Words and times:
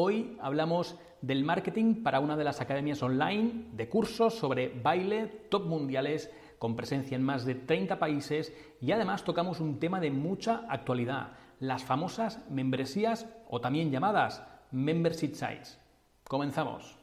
Hoy 0.00 0.36
hablamos 0.40 0.96
del 1.22 1.42
marketing 1.42 2.04
para 2.04 2.20
una 2.20 2.36
de 2.36 2.44
las 2.44 2.60
academias 2.60 3.02
online 3.02 3.64
de 3.72 3.88
cursos 3.88 4.32
sobre 4.32 4.68
baile 4.68 5.26
top 5.50 5.66
mundiales 5.66 6.30
con 6.60 6.76
presencia 6.76 7.16
en 7.16 7.24
más 7.24 7.44
de 7.44 7.56
30 7.56 7.98
países 7.98 8.52
y 8.80 8.92
además 8.92 9.24
tocamos 9.24 9.58
un 9.58 9.80
tema 9.80 9.98
de 9.98 10.12
mucha 10.12 10.62
actualidad, 10.68 11.32
las 11.58 11.82
famosas 11.82 12.48
membresías 12.48 13.26
o 13.48 13.60
también 13.60 13.90
llamadas 13.90 14.40
membership 14.70 15.32
sites. 15.32 15.80
Comenzamos. 16.28 16.96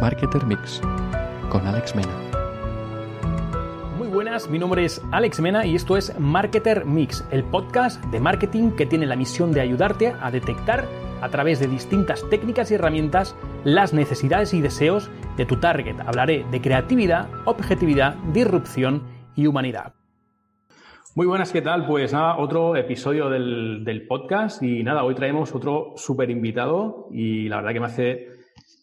Marketer 0.00 0.44
Mix 0.46 0.80
con 1.48 1.64
Alex 1.64 1.94
Mena. 1.94 2.18
Muy 3.98 4.08
buenas, 4.08 4.50
mi 4.50 4.58
nombre 4.58 4.84
es 4.84 5.00
Alex 5.12 5.38
Mena 5.38 5.64
y 5.64 5.76
esto 5.76 5.96
es 5.96 6.18
Marketer 6.18 6.84
Mix, 6.86 7.24
el 7.30 7.44
podcast 7.44 8.04
de 8.06 8.18
marketing 8.18 8.72
que 8.72 8.86
tiene 8.86 9.06
la 9.06 9.14
misión 9.14 9.52
de 9.52 9.60
ayudarte 9.60 10.08
a 10.20 10.32
detectar 10.32 11.07
a 11.20 11.28
través 11.30 11.60
de 11.60 11.66
distintas 11.66 12.28
técnicas 12.30 12.70
y 12.70 12.74
herramientas 12.74 13.36
las 13.64 13.92
necesidades 13.92 14.54
y 14.54 14.60
deseos 14.60 15.10
de 15.36 15.46
tu 15.46 15.56
target. 15.60 15.96
Hablaré 16.00 16.44
de 16.50 16.60
creatividad, 16.60 17.28
objetividad, 17.44 18.14
disrupción 18.32 19.02
y 19.34 19.46
humanidad. 19.46 19.94
Muy 21.14 21.26
buenas, 21.26 21.52
¿qué 21.52 21.62
tal? 21.62 21.86
Pues 21.86 22.12
nada, 22.12 22.38
otro 22.38 22.76
episodio 22.76 23.28
del, 23.28 24.06
podcast 24.08 24.62
y 24.62 24.84
nada, 24.84 25.02
hoy 25.02 25.14
traemos 25.14 25.52
otro 25.54 25.94
súper 25.96 26.30
invitado 26.30 27.08
y 27.10 27.48
la 27.48 27.56
verdad 27.56 27.72
que 27.72 27.80
me 27.80 27.86
hace 27.86 28.28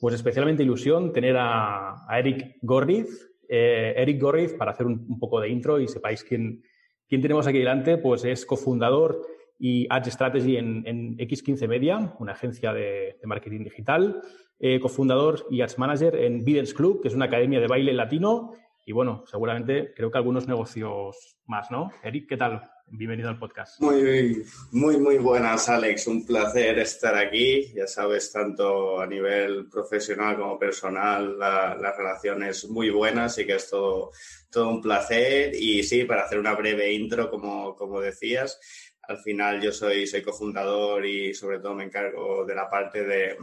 pues 0.01 0.15
especialmente 0.15 0.63
ilusión 0.63 1.13
tener 1.13 1.37
a, 1.39 2.05
Eric 2.11 2.57
Gorriz. 2.61 3.31
Eh, 3.47 3.93
Eric 3.95 4.21
Gorriz, 4.21 4.53
para 4.53 4.71
hacer 4.71 4.85
un, 4.85 5.17
poco 5.19 5.39
de 5.39 5.49
intro 5.49 5.79
y 5.79 5.87
sepáis 5.87 6.23
quién, 6.23 6.61
quién 7.07 7.21
tenemos 7.21 7.47
aquí 7.47 7.59
delante, 7.59 7.97
pues 7.97 8.25
es 8.25 8.45
cofundador 8.45 9.21
y 9.57 9.87
Ads 9.89 10.11
Strategy 10.13 10.57
en, 10.57 11.17
X15 11.17 11.67
Media, 11.67 12.15
una 12.19 12.33
agencia 12.33 12.73
de, 12.73 13.17
marketing 13.23 13.63
digital, 13.63 14.21
eh, 14.59 14.79
cofundador 14.79 15.45
y 15.49 15.61
Ads 15.61 15.77
Manager 15.77 16.15
en 16.15 16.43
Bidens 16.43 16.73
Club, 16.73 17.01
que 17.01 17.07
es 17.07 17.13
una 17.13 17.25
academia 17.25 17.59
de 17.59 17.67
baile 17.67 17.93
latino. 17.93 18.53
Y 18.87 18.91
bueno, 18.91 19.23
seguramente 19.25 19.93
creo 19.95 20.11
que 20.11 20.17
algunos 20.17 20.47
negocios 20.47 21.37
más, 21.47 21.71
¿no? 21.71 21.91
Eric, 22.03 22.29
¿qué 22.29 22.37
tal? 22.37 22.61
Bienvenido 22.87 23.29
al 23.29 23.39
podcast. 23.39 23.81
Muy, 23.81 24.43
muy, 24.71 24.97
muy 24.97 25.17
buenas, 25.17 25.67
Alex. 25.69 26.05
Un 26.05 26.23
placer 26.23 26.77
estar 26.77 27.15
aquí. 27.15 27.73
Ya 27.73 27.87
sabes, 27.87 28.31
tanto 28.31 29.01
a 29.01 29.07
nivel 29.07 29.67
profesional 29.69 30.37
como 30.37 30.59
personal, 30.59 31.39
la, 31.39 31.75
la 31.75 31.97
relación 31.97 32.43
es 32.43 32.69
muy 32.69 32.91
buena, 32.91 33.25
así 33.25 33.43
que 33.43 33.55
es 33.55 33.71
todo, 33.71 34.11
todo 34.51 34.69
un 34.69 34.81
placer. 34.83 35.55
Y 35.55 35.81
sí, 35.81 36.03
para 36.03 36.25
hacer 36.25 36.37
una 36.37 36.53
breve 36.53 36.93
intro, 36.93 37.31
como, 37.31 37.75
como 37.75 37.99
decías, 37.99 38.59
al 39.07 39.17
final 39.19 39.61
yo 39.61 39.71
soy, 39.71 40.07
soy 40.07 40.21
cofundador 40.21 41.05
y 41.05 41.33
sobre 41.33 41.59
todo 41.59 41.75
me 41.75 41.83
encargo 41.83 42.45
de 42.45 42.55
la 42.55 42.69
parte 42.69 43.03
de, 43.03 43.37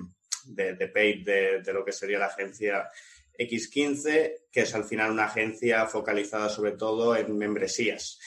de, 0.47 0.89
paid 0.89 1.25
de, 1.25 1.73
lo 1.73 1.85
que 1.85 1.93
sería 1.93 2.19
la 2.19 2.27
agencia 2.27 2.91
X15, 3.39 4.49
que 4.51 4.61
es 4.61 4.75
al 4.75 4.85
final 4.85 5.13
una 5.13 5.27
agencia 5.27 5.87
focalizada 5.87 6.49
sobre 6.49 6.73
todo 6.73 7.17
en 7.17 7.37
membresías. 7.37 8.19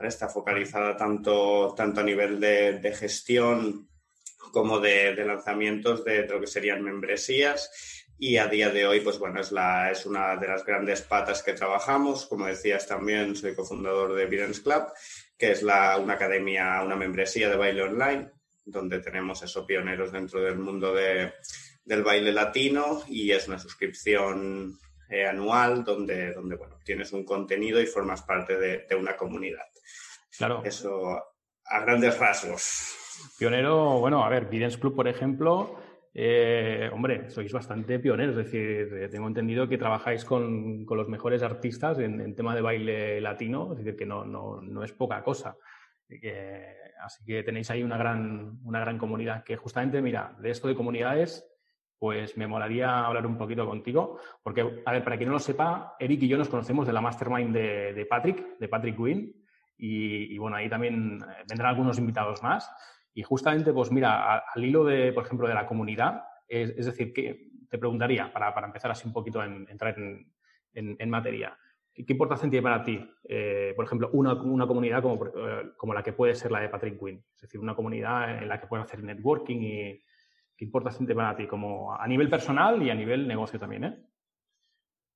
Está 0.00 0.28
focalizada 0.28 0.96
tanto, 0.96 1.74
tanto 1.74 2.00
a 2.00 2.04
nivel 2.04 2.38
de, 2.38 2.94
gestión 2.94 3.88
como 4.52 4.78
de, 4.78 5.14
lanzamientos 5.24 6.04
de, 6.04 6.26
lo 6.26 6.40
que 6.40 6.46
serían 6.46 6.82
membresías. 6.82 8.04
Y 8.18 8.38
a 8.38 8.46
día 8.46 8.70
de 8.70 8.86
hoy, 8.86 9.00
pues 9.00 9.18
bueno, 9.18 9.40
es, 9.40 9.52
la, 9.52 9.90
es 9.90 10.06
una 10.06 10.36
de 10.36 10.48
las 10.48 10.64
grandes 10.64 11.02
patas 11.02 11.42
que 11.42 11.52
trabajamos. 11.52 12.26
Como 12.26 12.46
decías 12.46 12.86
también, 12.86 13.36
soy 13.36 13.54
cofundador 13.54 14.14
de 14.14 14.26
Videns 14.26 14.60
Club 14.60 14.84
que 15.38 15.50
es 15.50 15.62
la, 15.62 15.98
una 15.98 16.14
academia, 16.14 16.82
una 16.82 16.96
membresía 16.96 17.48
de 17.48 17.56
baile 17.56 17.82
online, 17.82 18.30
donde 18.64 19.00
tenemos 19.00 19.42
esos 19.42 19.64
pioneros 19.64 20.12
dentro 20.12 20.40
del 20.40 20.58
mundo 20.58 20.94
de, 20.94 21.34
del 21.84 22.02
baile 22.02 22.32
latino 22.32 23.02
y 23.08 23.30
es 23.30 23.46
una 23.48 23.58
suscripción 23.58 24.78
eh, 25.08 25.26
anual 25.26 25.84
donde, 25.84 26.32
donde 26.32 26.56
bueno, 26.56 26.78
tienes 26.84 27.12
un 27.12 27.24
contenido 27.24 27.80
y 27.80 27.86
formas 27.86 28.22
parte 28.22 28.56
de, 28.58 28.94
una 28.96 29.16
comunidad. 29.16 29.64
Claro. 30.36 30.62
Eso 30.64 31.22
a 31.64 31.80
grandes 31.80 32.18
rasgos. 32.18 32.94
Pionero, 33.38 33.98
bueno, 33.98 34.24
a 34.24 34.28
ver, 34.28 34.46
Videns 34.46 34.76
Club, 34.76 34.94
por 34.94 35.08
ejemplo, 35.08 35.80
eh, 36.18 36.88
hombre, 36.94 37.28
sois 37.28 37.52
bastante 37.52 37.98
pioneros, 37.98 38.38
es 38.38 38.46
decir, 38.46 38.88
eh, 38.90 39.08
tengo 39.10 39.28
entendido 39.28 39.68
que 39.68 39.76
trabajáis 39.76 40.24
con, 40.24 40.86
los 40.88 41.08
mejores 41.08 41.42
artistas 41.42 41.98
en, 41.98 42.34
tema 42.34 42.54
de 42.54 42.62
baile 42.62 43.20
latino, 43.20 43.72
es 43.72 43.78
decir, 43.78 43.96
que 43.96 44.06
no, 44.06 44.24
no, 44.24 44.82
es 44.82 44.92
poca 44.92 45.22
cosa. 45.22 45.58
así 47.04 47.22
que 47.26 47.42
tenéis 47.42 47.70
ahí 47.70 47.82
una 47.82 47.98
gran, 47.98 48.60
una 48.64 48.80
gran 48.80 48.96
comunidad, 48.96 49.44
que 49.44 49.58
justamente, 49.58 50.00
mira, 50.00 50.34
de 50.40 50.48
esto 50.52 50.68
de 50.68 50.74
comunidades, 50.74 51.46
pues 51.98 52.34
me 52.38 52.46
molaría 52.46 53.04
hablar 53.04 53.26
un 53.26 53.36
poquito 53.36 53.66
contigo, 53.66 54.18
porque, 54.42 54.82
a 54.86 54.92
ver, 54.92 55.04
para 55.04 55.18
quien 55.18 55.28
no 55.28 55.34
lo 55.34 55.38
sepa, 55.38 55.96
Eric 55.98 56.22
y 56.22 56.28
yo 56.28 56.38
nos 56.38 56.48
conocemos 56.48 56.86
de 56.86 56.94
la 56.94 57.02
mastermind 57.02 57.54
de, 57.54 58.06
Patrick, 58.08 58.56
de 58.58 58.68
Patrick 58.68 58.98
Wynn, 58.98 59.34
y, 59.76 60.34
y 60.34 60.38
bueno, 60.38 60.56
ahí 60.56 60.70
también 60.70 61.18
eh, 61.20 61.44
vendrán 61.46 61.68
algunos 61.68 61.98
invitados 61.98 62.42
más. 62.42 62.70
Y 63.16 63.22
justamente, 63.22 63.72
pues 63.72 63.90
mira, 63.90 64.40
al 64.40 64.62
hilo 64.62 64.84
de, 64.84 65.10
por 65.10 65.24
ejemplo, 65.24 65.48
de 65.48 65.54
la 65.54 65.66
comunidad, 65.66 66.24
es, 66.46 66.84
decir, 66.84 67.14
que 67.14 67.48
te 67.66 67.78
preguntaría, 67.78 68.30
para, 68.30 68.52
empezar 68.66 68.90
así 68.90 69.06
un 69.08 69.14
poquito 69.14 69.40
a 69.40 69.46
entrar 69.46 69.96
en, 69.96 71.08
materia, 71.10 71.56
¿qué, 71.94 72.04
importancia 72.06 72.50
tiene 72.50 72.62
para 72.62 72.84
ti, 72.84 73.00
eh, 73.24 73.72
por 73.74 73.86
ejemplo, 73.86 74.10
una, 74.12 74.36
comunidad 74.38 75.00
como, 75.00 75.24
eh, 75.28 75.70
como, 75.78 75.94
la 75.94 76.02
que 76.02 76.12
puede 76.12 76.34
ser 76.34 76.52
la 76.52 76.60
de 76.60 76.68
Patrick 76.68 77.00
Quinn? 77.00 77.24
Es 77.34 77.40
decir, 77.40 77.58
una 77.58 77.74
comunidad 77.74 78.42
en 78.42 78.50
la 78.50 78.60
que 78.60 78.66
puedes 78.66 78.84
hacer 78.84 79.02
networking 79.02 79.62
y 79.62 80.02
qué 80.54 80.64
importancia 80.66 80.98
tiene 80.98 81.14
para 81.14 81.34
ti, 81.34 81.46
como 81.46 81.94
a 81.94 82.06
nivel 82.06 82.28
personal 82.28 82.82
y 82.82 82.90
a 82.90 82.94
nivel 82.94 83.26
negocio 83.26 83.58
también, 83.58 83.84
¿eh? 83.84 84.06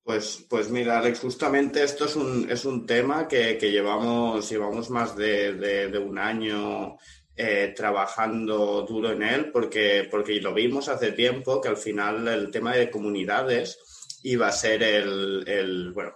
Pues, 0.03 0.47
pues 0.49 0.71
mira, 0.71 0.97
Alex, 0.97 1.19
justamente 1.19 1.83
esto 1.83 2.05
es 2.05 2.15
un, 2.15 2.49
es 2.49 2.65
un 2.65 2.87
tema 2.87 3.27
que, 3.27 3.59
llevamos, 3.59 4.49
llevamos 4.49 4.89
más 4.89 5.15
de, 5.15 5.91
un 6.03 6.17
año 6.17 6.97
eh, 7.43 7.73
trabajando 7.75 8.85
duro 8.87 9.13
en 9.13 9.23
él 9.23 9.51
porque, 9.51 10.07
porque 10.11 10.39
lo 10.39 10.53
vimos 10.53 10.89
hace 10.89 11.11
tiempo 11.11 11.59
que 11.59 11.69
al 11.69 11.77
final 11.77 12.27
el 12.27 12.51
tema 12.51 12.75
de 12.75 12.91
comunidades 12.91 13.79
iba 14.21 14.47
a 14.47 14.51
ser 14.51 14.83
el, 14.83 15.91
bueno, 15.91 16.13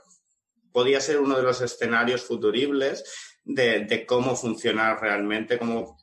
podía 0.71 1.01
ser 1.01 1.19
uno 1.19 1.35
de 1.35 1.41
los 1.41 1.61
escenarios 1.61 2.21
futuribles 2.21 3.03
de, 3.43 4.05
cómo 4.07 4.35
funcionar 4.35 5.01
realmente, 5.01 5.57
cómo, 5.57 5.97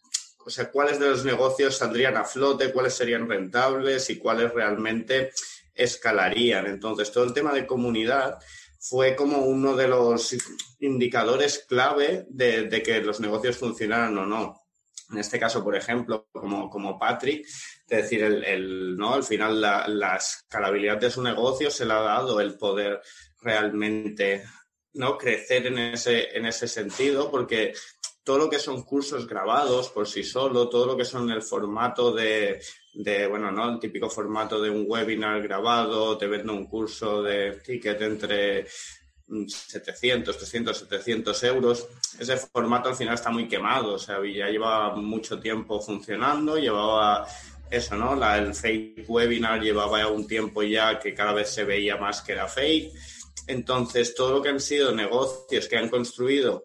o 0.44 0.50
sea, 0.50 0.72
cuáles 0.72 0.98
de 0.98 1.10
los 1.10 1.24
negocios 1.24 1.76
saldrían 1.76 2.16
a 2.16 2.24
flote, 2.24 2.72
cuáles 2.72 2.94
serían 2.94 3.28
rentables 3.28 4.10
y 4.10 4.18
cuáles 4.18 4.52
realmente 4.52 5.30
escalarían. 5.72 6.66
Entonces, 6.66 7.12
todo 7.12 7.22
el 7.22 7.32
tema 7.32 7.52
de 7.52 7.64
comunidad 7.64 8.40
fue 8.80 9.14
como 9.14 9.44
uno 9.44 9.76
de 9.76 9.86
los 9.86 10.34
indicadores 10.80 11.64
clave 11.68 12.26
de, 12.28 12.64
de 12.64 12.82
que 12.82 13.00
los 13.00 13.20
negocios 13.20 13.56
funcionaran 13.56 14.18
o 14.18 14.26
no 14.26 14.61
en 15.12 15.18
este 15.18 15.38
caso, 15.38 15.62
por 15.62 15.76
ejemplo, 15.76 16.28
como, 16.32 16.68
como 16.70 16.98
Patrick, 16.98 17.46
es 17.46 17.86
decir, 17.86 18.22
el, 18.24 18.96
¿no? 18.96 19.14
al 19.14 19.22
final 19.22 19.60
la, 19.60 20.16
escalabilidad 20.16 20.98
de 20.98 21.10
su 21.10 21.22
negocio 21.22 21.70
se 21.70 21.84
le 21.84 21.92
ha 21.92 22.00
dado 22.00 22.40
el 22.40 22.56
poder 22.56 23.00
realmente 23.40 24.44
¿no? 24.94 25.18
crecer 25.18 25.66
en 25.66 25.78
ese, 25.78 26.36
en 26.36 26.46
ese 26.46 26.66
sentido, 26.66 27.30
porque 27.30 27.74
todo 28.24 28.38
lo 28.38 28.50
que 28.50 28.58
son 28.58 28.82
cursos 28.82 29.26
grabados 29.26 29.90
por 29.90 30.08
sí 30.08 30.22
solo, 30.22 30.68
todo 30.68 30.86
lo 30.86 30.96
que 30.96 31.04
son 31.04 31.30
el 31.30 31.42
formato 31.42 32.12
de, 32.12 32.60
de, 32.94 33.26
bueno, 33.26 33.50
¿no? 33.50 33.68
El 33.68 33.80
típico 33.80 34.08
formato 34.08 34.60
de 34.60 34.70
un 34.70 34.84
webinar 34.86 35.42
grabado, 35.42 36.16
te 36.16 36.26
vendo 36.26 36.52
un 36.52 36.66
curso 36.66 37.22
de 37.22 37.60
ticket 37.64 38.00
entre 38.02 38.66
700, 39.46 40.36
300, 40.36 40.78
700 40.78 41.44
euros. 41.44 41.86
Ese 42.18 42.36
formato 42.36 42.88
al 42.88 42.96
final 42.96 43.14
está 43.14 43.30
muy 43.30 43.48
quemado, 43.48 43.94
o 43.94 43.98
sea, 43.98 44.16
ya 44.18 44.48
lleva 44.48 44.94
mucho 44.94 45.40
tiempo 45.40 45.80
funcionando, 45.80 46.56
llevaba 46.58 47.26
eso, 47.70 47.96
¿no? 47.96 48.14
La, 48.14 48.38
el 48.38 48.54
fake 48.54 49.04
webinar 49.08 49.60
llevaba 49.60 50.00
ya 50.00 50.08
un 50.08 50.26
tiempo 50.26 50.62
ya 50.62 50.98
que 50.98 51.14
cada 51.14 51.32
vez 51.32 51.48
se 51.48 51.64
veía 51.64 51.96
más 51.96 52.20
que 52.20 52.32
era 52.32 52.46
fake. 52.46 52.92
Entonces, 53.46 54.14
todo 54.14 54.34
lo 54.34 54.42
que 54.42 54.50
han 54.50 54.60
sido 54.60 54.94
negocios 54.94 55.66
que 55.66 55.76
han 55.76 55.88
construido 55.88 56.64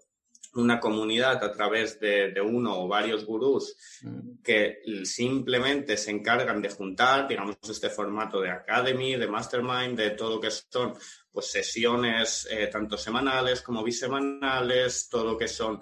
una 0.57 0.79
comunidad 0.79 1.43
a 1.43 1.51
través 1.51 1.99
de, 1.99 2.33
uno 2.41 2.83
o 2.83 2.87
varios 2.87 3.25
gurús 3.25 3.75
mm. 4.01 4.41
que 4.43 4.81
simplemente 5.03 5.97
se 5.97 6.11
encargan 6.11 6.61
de 6.61 6.69
juntar, 6.69 7.27
digamos, 7.27 7.57
este 7.69 7.89
formato 7.89 8.41
de 8.41 8.51
academy, 8.51 9.15
de 9.15 9.27
mastermind, 9.27 9.97
de 9.97 10.11
todo 10.11 10.35
lo 10.35 10.41
que 10.41 10.51
son 10.51 10.93
pues 11.31 11.51
sesiones 11.51 12.47
eh, 12.49 12.67
tanto 12.67 12.97
semanales 12.97 13.61
como 13.61 13.83
bisemanales, 13.83 15.07
todo 15.09 15.23
lo 15.23 15.37
que 15.37 15.47
son 15.47 15.81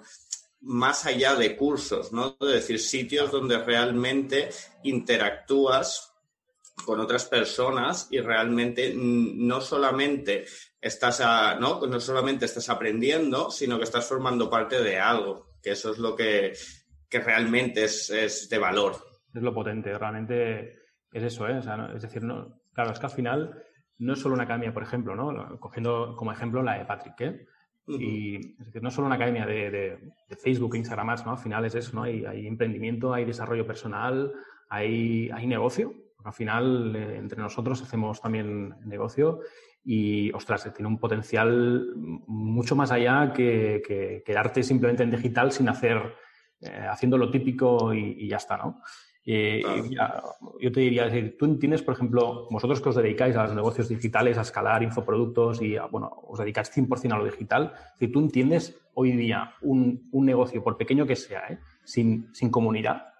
más 0.60 1.06
allá 1.06 1.34
de 1.34 1.56
cursos, 1.56 2.12
¿no? 2.12 2.36
Es 2.40 2.48
decir, 2.48 2.80
sitios 2.80 3.30
donde 3.30 3.58
realmente 3.58 4.50
interactúas 4.82 6.12
con 6.84 7.00
otras 7.00 7.24
personas 7.24 8.08
y 8.10 8.20
realmente 8.20 8.92
no 8.94 9.60
solamente 9.60 10.44
estás 10.80 11.20
no, 11.60 11.86
no 11.86 12.00
solamente 12.00 12.44
estás 12.44 12.68
aprendiendo, 12.68 13.50
sino 13.50 13.78
que 13.78 13.84
estás 13.84 14.06
formando 14.06 14.50
parte 14.50 14.82
de 14.82 14.98
algo, 14.98 15.46
que 15.62 15.72
eso 15.72 15.92
es 15.92 15.98
lo 15.98 16.14
que, 16.14 16.52
realmente 17.10 17.84
es, 17.84 18.48
de 18.50 18.58
valor. 18.58 18.96
es 19.34 19.42
lo 19.42 19.54
potente. 19.54 19.96
Realmente 19.96 20.78
es 21.12 21.22
eso, 21.22 21.48
¿eh? 21.48 21.60
es 21.94 22.02
decir, 22.02 22.22
no, 22.22 22.60
claro, 22.72 22.92
es 22.92 22.98
que 22.98 23.06
al 23.06 23.12
final 23.12 23.62
no 23.98 24.12
es 24.12 24.20
solo 24.20 24.34
una 24.34 24.44
academia, 24.44 24.72
por 24.72 24.82
ejemplo, 24.82 25.14
¿no? 25.14 25.58
Cogiendo 25.58 26.14
como 26.16 26.32
ejemplo 26.32 26.62
la 26.62 26.78
de 26.78 26.84
Patrick, 26.84 27.20
¿eh? 27.20 27.46
Y 27.88 28.36
es 28.36 28.66
decir, 28.66 28.82
no 28.82 28.90
solo 28.90 29.06
una 29.06 29.14
academia 29.14 29.46
de, 29.46 29.70
de, 29.70 30.36
Facebook, 30.36 30.74
Instagram 30.74 31.14
¿no? 31.24 31.32
Al 31.32 31.38
final 31.38 31.64
es 31.64 31.74
eso, 31.76 31.94
¿no? 31.94 32.02
Hay, 32.02 32.24
hay 32.24 32.46
emprendimiento, 32.46 33.14
hay 33.14 33.24
desarrollo 33.24 33.64
personal, 33.64 34.32
hay, 34.68 35.30
hay 35.30 35.46
negocio. 35.46 35.94
Al 36.24 36.32
final, 36.32 36.96
eh, 36.96 37.16
entre 37.16 37.40
nosotros 37.40 37.80
hacemos 37.80 38.20
también 38.20 38.74
negocio 38.84 39.40
y, 39.86 40.32
ostras, 40.32 40.70
tiene 40.74 40.88
un 40.88 40.98
potencial 40.98 41.92
mucho 42.26 42.74
más 42.74 42.90
allá 42.90 43.32
que, 43.32 43.80
que 43.86 44.22
quedarte 44.26 44.62
simplemente 44.62 45.04
en 45.04 45.12
digital 45.12 45.52
sin 45.52 45.68
hacer, 45.68 46.14
eh, 46.60 46.86
haciendo 46.90 47.16
lo 47.16 47.30
típico 47.30 47.94
y, 47.94 48.16
y 48.18 48.28
ya 48.28 48.36
está, 48.36 48.56
¿no? 48.56 48.82
Eh, 49.28 49.60
yo 50.60 50.70
te 50.70 50.80
diría, 50.80 51.10
tú 51.36 51.46
entiendes, 51.46 51.82
por 51.82 51.94
ejemplo, 51.94 52.46
vosotros 52.48 52.80
que 52.80 52.90
os 52.90 52.94
dedicáis 52.94 53.34
a 53.34 53.42
los 53.42 53.56
negocios 53.56 53.88
digitales, 53.88 54.38
a 54.38 54.42
escalar 54.42 54.84
infoproductos 54.84 55.60
y, 55.60 55.76
bueno, 55.90 56.12
os 56.28 56.38
dedicáis 56.38 56.70
100% 56.70 57.12
a 57.12 57.18
lo 57.18 57.24
digital, 57.24 57.72
si 57.98 58.06
tú 58.06 58.20
entiendes 58.20 58.78
hoy 58.94 59.12
día 59.12 59.54
un, 59.62 60.08
un 60.12 60.26
negocio, 60.26 60.62
por 60.62 60.76
pequeño 60.76 61.06
que 61.06 61.16
sea, 61.16 61.40
¿eh? 61.48 61.58
sin, 61.82 62.32
sin, 62.32 62.50
comunidad, 62.50 63.14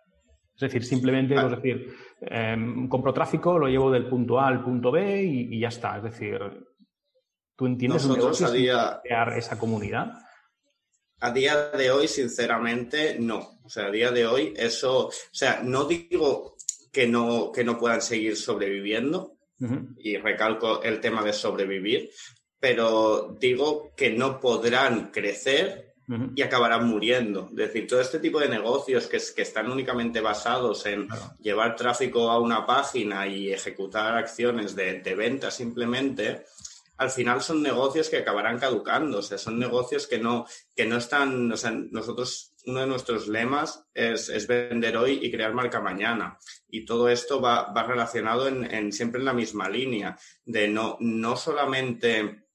es 0.56 0.60
decir, 0.60 0.84
simplemente, 0.84 1.34
es 1.34 1.50
decir, 1.50 1.94
em, 2.22 2.88
compro 2.88 3.12
tráfico, 3.12 3.58
lo 3.58 3.68
llevo 3.68 3.90
del 3.90 4.08
punto 4.08 4.40
A 4.40 4.48
al 4.48 4.64
punto 4.64 4.90
B 4.90 5.22
y, 5.22 5.60
ya 5.60 5.68
está. 5.68 5.98
Es 5.98 6.04
decir, 6.04 6.38
tú 7.54 7.66
entiendes 7.66 8.06
un 8.06 8.14
negocio 8.14 8.48
crear 8.50 9.36
esa 9.36 9.58
comunidad. 9.58 10.12
A 11.20 11.30
día 11.30 11.70
de 11.70 11.90
hoy, 11.90 12.08
sinceramente, 12.08 13.18
no. 13.18 13.58
O 13.62 13.68
sea, 13.68 13.86
a 13.86 13.90
día 13.90 14.10
de 14.10 14.26
hoy, 14.26 14.54
eso, 14.56 15.08
o 15.08 15.12
sea, 15.30 15.60
no 15.62 15.84
digo 15.84 16.56
que 16.90 17.06
no, 17.06 17.52
que 17.52 17.62
no 17.62 17.78
puedan 17.78 18.00
seguir 18.00 18.34
sobreviviendo, 18.36 19.36
y 19.98 20.16
recalco 20.16 20.82
el 20.82 21.00
tema 21.00 21.22
de 21.22 21.32
sobrevivir, 21.32 22.10
pero 22.58 23.36
digo 23.38 23.94
que 23.96 24.10
no 24.10 24.38
podrán 24.38 25.10
crecer 25.10 25.85
y 26.34 26.42
acabarán 26.42 26.86
muriendo. 26.86 27.48
Es 27.50 27.56
decir, 27.56 27.86
todo 27.86 28.00
este 28.00 28.20
tipo 28.20 28.38
de 28.38 28.48
negocios 28.48 29.06
que, 29.06 29.18
que 29.34 29.42
están 29.42 29.70
únicamente 29.70 30.20
basados 30.20 30.86
en 30.86 31.08
llevar 31.40 31.74
tráfico 31.74 32.30
a 32.30 32.38
una 32.38 32.64
página 32.64 33.26
y 33.26 33.52
ejecutar 33.52 34.16
acciones 34.16 34.76
de, 34.76 35.00
de 35.00 35.14
venta 35.14 35.50
simplemente, 35.50 36.44
al 36.98 37.10
final 37.10 37.42
son 37.42 37.62
negocios 37.62 38.08
que 38.08 38.18
acabarán 38.18 38.58
caducando, 38.58 39.18
o 39.18 39.22
sea, 39.22 39.36
son 39.36 39.58
negocios 39.58 40.06
que 40.06 40.18
no, 40.18 40.46
que 40.74 40.86
no 40.86 40.96
están, 40.96 41.52
o 41.52 41.56
sea, 41.56 41.70
nosotros, 41.70 42.54
uno 42.64 42.80
de 42.80 42.86
nuestros 42.86 43.28
lemas 43.28 43.84
es, 43.92 44.28
es 44.28 44.46
vender 44.46 44.96
hoy 44.96 45.20
y 45.22 45.30
crear 45.30 45.52
marca 45.52 45.80
mañana. 45.80 46.38
Y 46.68 46.84
todo 46.84 47.08
esto 47.08 47.40
va, 47.40 47.72
va 47.72 47.82
relacionado 47.82 48.48
en, 48.48 48.64
en, 48.72 48.92
siempre 48.92 49.20
en 49.20 49.26
la 49.26 49.34
misma 49.34 49.68
línea, 49.68 50.18
de 50.44 50.68
no, 50.68 50.96
no 51.00 51.36
solamente 51.36 52.45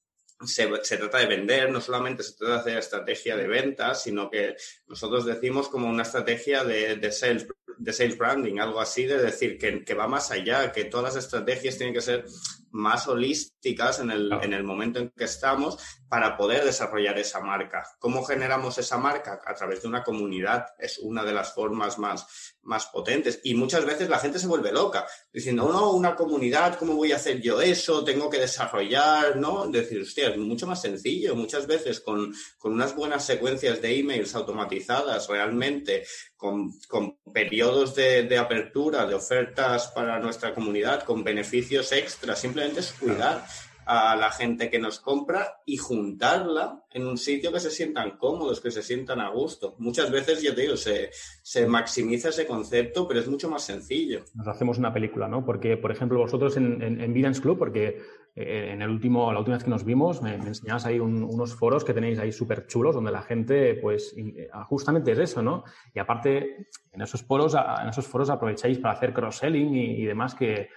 se, 0.44 0.68
se, 0.82 0.96
trata 0.96 1.18
de 1.18 1.26
vender, 1.26 1.70
no 1.70 1.80
solamente 1.80 2.22
se 2.22 2.36
trata 2.36 2.54
de 2.54 2.60
hacer 2.60 2.78
estrategia 2.78 3.36
de 3.36 3.46
ventas, 3.46 4.02
sino 4.02 4.30
que 4.30 4.56
nosotros 4.86 5.24
decimos 5.24 5.68
como 5.68 5.88
una 5.88 6.02
estrategia 6.02 6.64
de, 6.64 6.96
de 6.96 7.12
sales 7.12 7.46
de 7.78 7.92
sales 7.92 8.16
branding, 8.16 8.58
algo 8.58 8.80
así, 8.80 9.04
de 9.04 9.18
decir 9.18 9.58
que, 9.58 9.84
que, 9.84 9.94
va 9.94 10.06
más 10.06 10.30
allá, 10.30 10.72
que 10.72 10.84
todas 10.84 11.14
las 11.14 11.24
estrategias 11.24 11.76
tienen 11.76 11.94
que 11.94 12.00
ser 12.00 12.24
más 12.70 13.06
holísticas 13.08 14.00
en 14.00 14.10
el, 14.10 14.32
en 14.32 14.52
el 14.52 14.64
momento 14.64 14.98
en 14.98 15.10
que 15.10 15.24
estamos 15.24 15.78
para 16.08 16.36
poder 16.36 16.64
desarrollar 16.64 17.18
esa 17.18 17.40
marca. 17.40 17.84
¿Cómo 17.98 18.24
generamos 18.24 18.78
esa 18.78 18.98
marca? 18.98 19.40
A 19.44 19.54
través 19.54 19.82
de 19.82 19.88
una 19.88 20.02
comunidad. 20.02 20.66
Es 20.78 20.98
una 20.98 21.24
de 21.24 21.32
las 21.32 21.52
formas 21.54 21.98
más, 21.98 22.56
más 22.62 22.86
potentes. 22.86 23.40
Y 23.44 23.54
muchas 23.54 23.84
veces 23.84 24.08
la 24.08 24.18
gente 24.18 24.38
se 24.38 24.46
vuelve 24.46 24.72
loca, 24.72 25.06
diciendo, 25.32 25.68
no, 25.70 25.92
una 25.92 26.14
comunidad, 26.14 26.78
¿cómo 26.78 26.94
voy 26.94 27.12
a 27.12 27.16
hacer 27.16 27.40
yo 27.40 27.60
eso? 27.60 28.04
Tengo 28.04 28.30
que 28.30 28.38
desarrollar, 28.38 29.36
¿no? 29.36 29.66
Decir, 29.66 30.02
hostia, 30.02 30.28
es 30.28 30.38
mucho 30.38 30.66
más 30.66 30.80
sencillo. 30.80 31.34
Muchas 31.34 31.66
veces 31.66 32.00
con, 32.00 32.34
con 32.58 32.72
unas 32.72 32.94
buenas 32.94 33.24
secuencias 33.24 33.80
de 33.82 33.98
emails 33.98 34.34
automatizadas, 34.34 35.28
realmente, 35.28 36.04
con, 36.36 36.72
con 36.88 37.18
periodos 37.32 37.94
de, 37.94 38.24
de, 38.24 38.38
apertura, 38.38 39.06
de 39.06 39.14
ofertas 39.14 39.88
para 39.88 40.18
nuestra 40.18 40.54
comunidad, 40.54 41.04
con 41.04 41.22
beneficios 41.24 41.92
extras, 41.92 42.40
simplemente 42.40 42.80
es 42.80 42.92
cuidar 42.92 43.44
a 43.86 44.16
la 44.16 44.30
gente 44.30 44.70
que 44.70 44.78
nos 44.78 45.00
compra 45.00 45.60
y 45.66 45.76
juntarla 45.76 46.84
en 46.90 47.06
un 47.06 47.18
sitio 47.18 47.52
que 47.52 47.60
se 47.60 47.70
sientan 47.70 48.16
cómodos, 48.18 48.60
que 48.60 48.70
se 48.70 48.82
sientan 48.82 49.20
a 49.20 49.30
gusto. 49.30 49.74
Muchas 49.78 50.10
veces, 50.10 50.42
yo 50.42 50.54
te 50.54 50.62
digo, 50.62 50.76
se, 50.76 51.10
se 51.42 51.66
maximiza 51.66 52.28
ese 52.28 52.46
concepto, 52.46 53.08
pero 53.08 53.20
es 53.20 53.28
mucho 53.28 53.48
más 53.48 53.62
sencillo. 53.64 54.24
Nos 54.34 54.46
hacemos 54.48 54.78
una 54.78 54.92
película, 54.92 55.28
¿no? 55.28 55.44
Porque, 55.44 55.76
por 55.76 55.90
ejemplo, 55.90 56.18
vosotros 56.18 56.56
en, 56.56 56.82
en, 56.82 57.00
en 57.00 57.34
Club, 57.34 57.58
porque 57.58 58.00
eh, 58.34 58.70
en 58.72 58.82
el 58.82 58.90
último, 58.90 59.32
la 59.32 59.38
última 59.38 59.56
vez 59.56 59.64
que 59.64 59.70
nos 59.70 59.84
vimos, 59.84 60.22
me, 60.22 60.36
me 60.38 60.48
enseñabas 60.48 60.86
ahí 60.86 60.98
un, 60.98 61.22
unos 61.22 61.54
foros 61.54 61.84
que 61.84 61.94
tenéis 61.94 62.18
ahí 62.18 62.32
súper 62.32 62.66
chulos, 62.66 62.94
donde 62.94 63.12
la 63.12 63.22
gente, 63.22 63.74
pues, 63.74 64.14
eh, 64.16 64.48
justamente 64.66 65.12
es 65.12 65.18
eso, 65.18 65.42
¿no? 65.42 65.64
Y 65.94 65.98
aparte, 65.98 66.68
en 66.92 67.02
esos 67.02 67.22
foros, 67.22 67.54
en 67.54 67.88
esos 67.88 68.06
foros 68.06 68.30
aprovecháis 68.30 68.78
para 68.78 68.94
hacer 68.94 69.12
cross-selling 69.12 69.74
y, 69.74 70.02
y 70.02 70.04
demás 70.04 70.34
que 70.34 70.68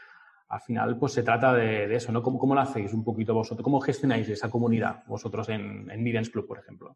al 0.47 0.61
final 0.61 0.97
pues 0.97 1.13
se 1.13 1.23
trata 1.23 1.53
de, 1.53 1.87
de 1.87 1.95
eso, 1.95 2.11
¿no? 2.11 2.21
¿Cómo, 2.21 2.37
¿Cómo, 2.37 2.55
lo 2.55 2.61
hacéis 2.61 2.93
un 2.93 3.03
poquito 3.03 3.33
vosotros? 3.33 3.63
¿Cómo 3.63 3.81
gestionáis 3.81 4.29
esa 4.29 4.49
comunidad 4.49 5.03
vosotros 5.07 5.49
en, 5.49 5.89
en 5.89 6.03
Midens 6.03 6.29
Club, 6.29 6.47
por 6.47 6.59
ejemplo? 6.59 6.95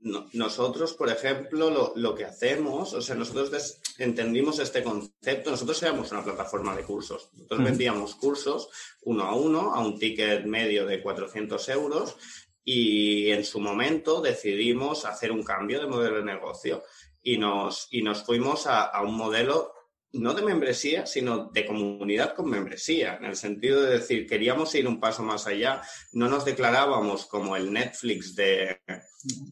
No, 0.00 0.28
nosotros, 0.34 0.92
por 0.92 1.08
ejemplo, 1.08 1.70
lo, 1.70 1.92
lo, 1.96 2.14
que 2.14 2.24
hacemos, 2.24 2.92
o 2.92 3.00
sea, 3.00 3.16
nosotros 3.16 3.80
entendimos 3.98 4.58
este 4.58 4.82
concepto, 4.82 5.50
nosotros 5.50 5.82
éramos 5.82 6.12
una 6.12 6.22
plataforma 6.22 6.76
de 6.76 6.84
cursos, 6.84 7.30
nosotros 7.32 7.60
mm. 7.60 7.64
vendíamos 7.64 8.14
cursos 8.14 8.68
uno 9.02 9.24
a 9.24 9.34
uno 9.34 9.74
a 9.74 9.80
un 9.80 9.98
ticket 9.98 10.44
medio 10.44 10.86
de 10.86 11.02
400 11.02 11.68
euros 11.70 12.16
y 12.62 13.30
en 13.30 13.44
su 13.44 13.58
momento 13.58 14.20
decidimos 14.20 15.06
hacer 15.06 15.32
un 15.32 15.42
cambio 15.42 15.80
de 15.80 15.86
modelo 15.86 16.16
de 16.16 16.24
negocio 16.24 16.82
y 17.22 17.38
nos, 17.38 17.88
y 17.90 18.02
nos 18.02 18.22
fuimos 18.22 18.66
a, 18.66 18.82
a 18.82 19.02
un 19.02 19.16
modelo 19.16 19.72
no 20.18 20.34
de 20.34 20.42
membresía, 20.42 21.06
sino 21.06 21.50
de 21.52 21.66
comunidad 21.66 22.34
con 22.34 22.50
membresía, 22.50 23.16
en 23.16 23.26
el 23.26 23.36
sentido 23.36 23.82
de 23.82 23.98
decir, 23.98 24.26
queríamos 24.26 24.74
ir 24.74 24.86
un 24.86 25.00
paso 25.00 25.22
más 25.22 25.46
allá, 25.46 25.82
no 26.12 26.28
nos 26.28 26.44
declarábamos 26.44 27.26
como 27.26 27.56
el 27.56 27.72
Netflix 27.72 28.34
de, 28.34 28.80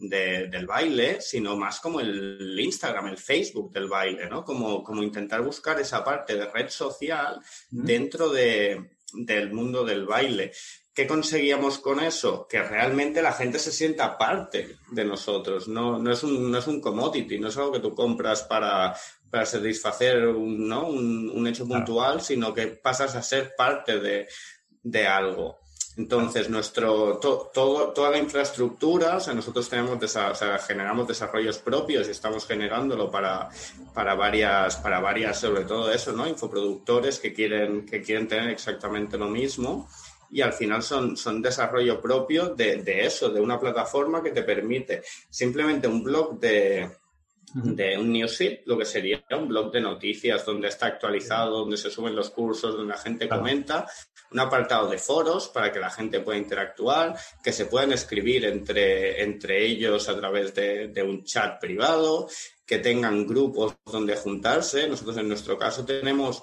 de, 0.00 0.49
del 0.49 0.66
baile, 0.66 1.20
sino 1.20 1.56
más 1.56 1.81
como 1.81 2.00
el 2.00 2.58
Instagram, 2.58 3.08
el 3.08 3.19
Facebook 3.19 3.72
del 3.72 3.88
baile, 3.88 4.28
¿no? 4.28 4.44
Como, 4.44 4.82
como 4.82 5.02
intentar 5.02 5.43
buscar 5.43 5.81
esa 5.81 6.05
parte 6.05 6.37
de 6.37 6.46
red 6.46 6.69
social 6.69 7.40
dentro 7.70 8.31
de, 8.31 8.90
del 9.12 9.52
mundo 9.52 9.85
del 9.85 10.06
baile. 10.06 10.52
¿Qué 10.94 11.09
conseguíamos 11.09 11.80
con 11.80 11.99
eso? 11.99 12.47
Que 12.49 12.62
realmente 12.62 13.21
la 13.21 13.33
gente 13.33 13.59
se 13.59 13.73
sienta 13.73 14.16
parte 14.16 14.76
de 14.92 15.04
nosotros. 15.04 15.66
No, 15.66 15.99
no, 15.99 16.12
es 16.12 16.23
un, 16.23 16.52
no 16.52 16.59
es 16.59 16.68
un 16.68 16.80
commodity, 16.80 17.40
no 17.40 17.49
es 17.49 17.56
algo 17.56 17.73
que 17.73 17.80
tú 17.80 17.97
compras 17.97 18.44
para, 18.44 18.94
para 19.35 19.47
satisfacer 19.47 20.29
un, 20.29 20.69
¿no? 20.69 20.87
un, 20.87 21.29
un 21.29 21.47
hecho 21.49 21.67
puntual, 21.67 22.12
claro. 22.12 22.25
sino 22.25 22.55
que 22.55 22.69
pasas 22.69 23.17
a 23.17 23.23
ser 23.23 23.57
parte 23.57 23.99
de, 23.99 24.29
de 24.81 25.07
algo. 25.09 25.59
Entonces, 25.97 26.49
nuestro, 26.49 27.19
to, 27.19 27.50
todo, 27.53 27.88
toda 27.88 28.11
la 28.11 28.19
infraestructura, 28.19 29.17
o 29.17 29.21
sea, 29.21 29.35
nosotros 29.35 29.69
tenemos, 29.69 30.00
o 30.00 30.35
sea, 30.37 30.59
generamos 30.59 31.09
desarrollos 31.09 31.59
propios 31.59 32.07
y 32.07 32.12
estamos 32.12 32.47
generándolo 32.47 33.11
para, 33.11 33.49
para 33.93 34.14
varias, 34.14 34.76
para 34.76 35.00
varias, 35.00 35.41
sobre 35.41 35.64
todo 35.64 35.91
eso, 35.91 36.12
¿no? 36.12 36.29
Infoproductores 36.29 37.19
que 37.19 37.35
quieren, 37.35 37.85
que 37.85 38.03
quieren 38.03 38.29
tener 38.29 38.50
exactamente 38.50 39.19
lo 39.19 39.26
mismo 39.29 39.88
y 40.31 40.43
al 40.43 40.53
final 40.53 40.85
son, 40.85 41.17
son 41.17 41.43
desarrollo 41.43 42.00
propio 42.00 42.55
de, 42.55 42.85
de 42.85 43.05
eso, 43.05 43.31
de 43.31 43.41
una 43.41 43.59
plataforma 43.59 44.23
que 44.23 44.31
te 44.31 44.45
permite 44.45 45.03
simplemente 45.29 45.88
un 45.88 46.05
blog 46.05 46.38
de, 46.38 46.88
de 47.54 47.96
un 47.96 48.12
newsfeed, 48.12 48.62
lo 48.66 48.76
que 48.76 48.84
sería 48.84 49.25
un 49.30 49.46
blog 49.46 49.70
de 49.70 49.80
noticias 49.80 50.44
donde 50.44 50.68
está 50.68 50.87
actualizado, 50.87 51.61
donde 51.61 51.76
se 51.76 51.90
suben 51.90 52.16
los 52.16 52.30
cursos, 52.30 52.76
donde 52.76 52.92
la 52.92 52.99
gente 52.99 53.28
claro. 53.28 53.42
comenta, 53.42 53.87
un 54.32 54.40
apartado 54.40 54.88
de 54.88 54.99
foros 54.99 55.49
para 55.49 55.70
que 55.70 55.78
la 55.78 55.90
gente 55.90 56.18
pueda 56.18 56.37
interactuar, 56.37 57.16
que 57.42 57.52
se 57.52 57.66
puedan 57.66 57.92
escribir 57.92 58.44
entre, 58.46 59.23
entre 59.23 59.64
ellos 59.64 60.08
a 60.08 60.16
través 60.16 60.52
de, 60.52 60.88
de 60.88 61.02
un 61.04 61.23
chat 61.23 61.61
privado, 61.61 62.28
que 62.66 62.78
tengan 62.78 63.25
grupos 63.25 63.76
donde 63.84 64.16
juntarse. 64.16 64.88
Nosotros 64.88 65.16
en 65.18 65.28
nuestro 65.28 65.56
caso 65.56 65.84
tenemos 65.84 66.42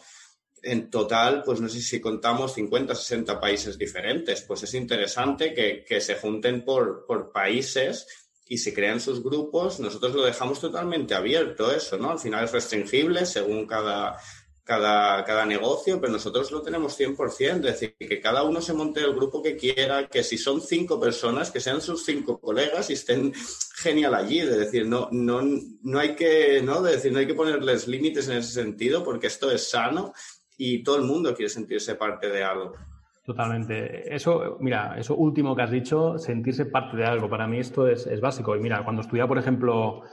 en 0.63 0.89
total, 0.89 1.43
pues 1.43 1.59
no 1.59 1.67
sé 1.67 1.81
si 1.81 1.99
contamos 1.99 2.53
50, 2.53 2.95
60 2.95 3.37
países 3.37 3.77
diferentes. 3.77 4.43
Pues 4.43 4.63
es 4.63 4.73
interesante 4.75 5.53
que, 5.53 5.83
que 5.83 5.99
se 5.99 6.15
junten 6.15 6.63
por, 6.63 7.05
por 7.05 7.33
países 7.33 8.07
y 8.51 8.57
se 8.57 8.73
crean 8.73 8.99
sus 8.99 9.23
grupos. 9.23 9.79
Nosotros 9.79 10.13
lo 10.13 10.23
dejamos 10.23 10.59
totalmente 10.59 11.15
abierto 11.15 11.71
eso, 11.71 11.97
¿no? 11.97 12.11
Al 12.11 12.19
final 12.19 12.43
es 12.43 12.51
restringible 12.51 13.25
según 13.25 13.65
cada, 13.65 14.17
cada, 14.65 15.23
cada 15.23 15.45
negocio, 15.45 16.01
pero 16.01 16.11
nosotros 16.11 16.51
lo 16.51 16.61
tenemos 16.61 16.99
100%, 16.99 17.55
es 17.55 17.61
decir, 17.61 17.95
que 17.97 18.19
cada 18.19 18.43
uno 18.43 18.59
se 18.59 18.73
monte 18.73 18.99
el 18.99 19.15
grupo 19.15 19.41
que 19.41 19.55
quiera, 19.55 20.09
que 20.09 20.21
si 20.21 20.37
son 20.37 20.59
cinco 20.59 20.99
personas, 20.99 21.49
que 21.49 21.61
sean 21.61 21.79
sus 21.79 22.03
cinco 22.03 22.41
colegas 22.41 22.89
y 22.89 22.93
estén 22.93 23.33
genial 23.73 24.15
allí, 24.15 24.39
es 24.39 24.49
decir, 24.49 24.85
no, 24.85 25.07
no, 25.13 25.41
no 25.83 25.99
hay 25.99 26.13
que, 26.17 26.61
¿no? 26.61 26.81
De 26.81 26.91
decir, 26.91 27.13
no 27.13 27.19
hay 27.19 27.27
que 27.27 27.35
ponerles 27.35 27.87
límites 27.87 28.27
en 28.27 28.35
ese 28.35 28.51
sentido 28.51 29.01
porque 29.01 29.27
esto 29.27 29.49
es 29.49 29.69
sano 29.69 30.11
y 30.57 30.83
todo 30.83 30.97
el 30.97 31.03
mundo 31.03 31.33
quiere 31.33 31.49
sentirse 31.49 31.95
parte 31.95 32.27
de 32.27 32.43
algo. 32.43 32.73
Totalmente. 33.23 34.13
Eso, 34.13 34.57
mira, 34.59 34.95
eso 34.97 35.15
último 35.15 35.55
que 35.55 35.61
has 35.61 35.71
dicho, 35.71 36.17
sentirse 36.17 36.65
parte 36.65 36.97
de 36.97 37.05
algo, 37.05 37.29
para 37.29 37.47
mí 37.47 37.59
esto 37.59 37.87
es, 37.87 38.07
es 38.07 38.19
básico. 38.19 38.55
Y 38.55 38.59
mira, 38.59 38.83
cuando 38.83 39.01
estudiaba, 39.01 39.27
por 39.27 39.37
ejemplo, 39.37 40.03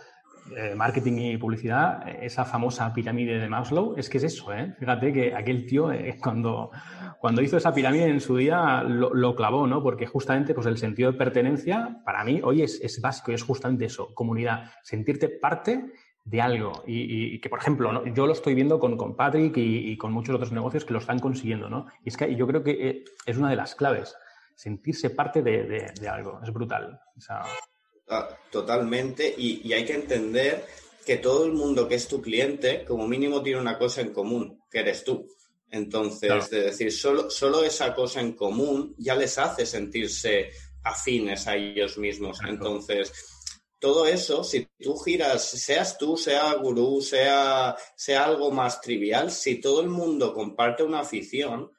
eh, 0.56 0.74
marketing 0.74 1.18
y 1.18 1.36
publicidad, 1.36 2.06
esa 2.22 2.44
famosa 2.44 2.92
pirámide 2.92 3.38
de 3.38 3.48
Maslow, 3.48 3.94
es 3.96 4.08
que 4.08 4.18
es 4.18 4.24
eso, 4.24 4.52
¿eh? 4.52 4.74
Fíjate 4.78 5.12
que 5.12 5.34
aquel 5.34 5.66
tío, 5.66 5.92
eh, 5.92 6.16
cuando, 6.22 6.70
cuando 7.18 7.42
hizo 7.42 7.56
esa 7.56 7.74
pirámide 7.74 8.08
en 8.08 8.20
su 8.20 8.36
día, 8.36 8.82
lo, 8.82 9.34
clavó, 9.34 9.66
¿no? 9.66 9.82
Porque 9.82 10.06
justamente 10.06 10.54
pues, 10.54 10.66
el 10.66 10.78
sentido 10.78 11.12
de 11.12 11.18
pertenencia, 11.18 12.00
para 12.04 12.24
mí, 12.24 12.40
hoy 12.42 12.62
es, 12.62 12.80
es 12.82 13.00
básico 13.00 13.30
y 13.30 13.34
es 13.34 13.42
justamente 13.42 13.86
eso, 13.86 14.14
comunidad, 14.14 14.70
sentirte 14.82 15.28
parte 15.28 15.92
de 16.24 16.40
algo. 16.40 16.84
Y, 16.86 17.40
que, 17.40 17.48
por 17.48 17.58
ejemplo, 17.58 18.04
yo 18.06 18.26
lo 18.26 18.32
estoy 18.32 18.54
viendo 18.54 18.78
con, 18.78 18.96
con 18.96 19.16
Patrick 19.16 19.56
y, 19.56 19.96
con 19.96 20.12
muchos 20.12 20.34
otros 20.34 20.52
negocios 20.52 20.84
que 20.84 20.92
lo 20.92 20.98
están 20.98 21.18
consiguiendo, 21.18 21.68
¿no? 21.68 21.86
Y 22.04 22.08
es 22.10 22.16
que 22.16 22.34
yo 22.34 22.46
creo 22.46 22.62
que 22.62 22.88
eh, 22.88 23.04
es 23.24 23.36
una 23.36 23.50
de 23.50 23.56
las 23.56 23.74
claves, 23.74 24.14
sentirse 24.54 25.10
parte 25.10 25.42
de, 25.42 25.92
de, 25.98 26.08
algo. 26.08 26.40
Es 26.42 26.52
brutal. 26.52 27.00
Ah, 28.08 28.28
totalmente. 28.50 29.34
Y, 29.36 29.72
hay 29.72 29.84
que 29.84 29.94
entender 29.94 30.66
que 31.04 31.16
todo 31.16 31.46
el 31.46 31.52
mundo 31.52 31.88
que 31.88 31.94
es 31.94 32.06
tu 32.08 32.20
cliente, 32.20 32.84
como 32.84 33.06
mínimo, 33.08 33.42
tiene 33.42 33.60
una 33.60 33.78
cosa 33.78 34.02
en 34.02 34.12
común, 34.12 34.62
que 34.70 34.80
eres 34.80 35.04
tú. 35.04 35.26
Entonces, 35.70 36.50
de 36.50 36.62
decir, 36.62 36.92
solo, 36.92 37.30
solo 37.30 37.62
esa 37.62 37.94
cosa 37.94 38.20
en 38.20 38.32
común 38.32 38.94
ya 38.98 39.14
les 39.14 39.36
hace 39.38 39.66
sentirse 39.66 40.50
afines 40.82 41.46
a 41.46 41.56
ellos 41.56 41.98
mismos. 41.98 42.40
Entonces, 42.46 43.12
todo 43.78 44.06
eso, 44.06 44.42
si 44.42 44.68
tú 44.78 44.96
giras, 44.96 45.44
seas 45.44 45.98
tú, 45.98 46.16
sea 46.16 46.52
gurú, 46.54 47.00
sea, 47.00 47.76
sea 47.94 48.24
algo 48.24 48.50
más 48.50 48.80
trivial, 48.80 49.30
si 49.30 49.60
todo 49.60 49.80
el 49.80 49.88
mundo 49.88 50.34
comparte 50.34 50.82
una 50.82 51.00
afición, 51.00 51.70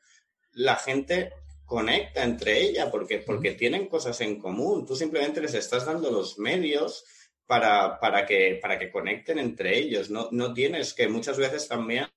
la 0.53 0.75
gente 0.75 1.32
conecta 1.65 2.24
entre 2.24 2.62
ella 2.62 2.89
porque, 2.89 3.20
porque 3.20 3.51
tienen 3.51 3.88
cosas 3.88 4.20
en 4.22 4.39
común. 4.39 4.86
Tú 4.86 4.96
simplemente 4.96 5.41
les 5.41 5.53
estás 5.53 5.86
dando 5.86 6.10
los 6.10 6.39
medios 6.39 7.03
para, 7.46 8.00
para, 8.00 8.25
que, 8.25 8.60
para 8.62 8.79
que 8.79 8.91
conecten 8.91 9.38
entre 9.38 9.77
ellos. 9.77 10.10
No, 10.10 10.29
no 10.32 10.53
tienes 10.53 10.94
que 10.94 11.08
muchas 11.08 11.38
veces 11.38 11.68
también 11.68 12.08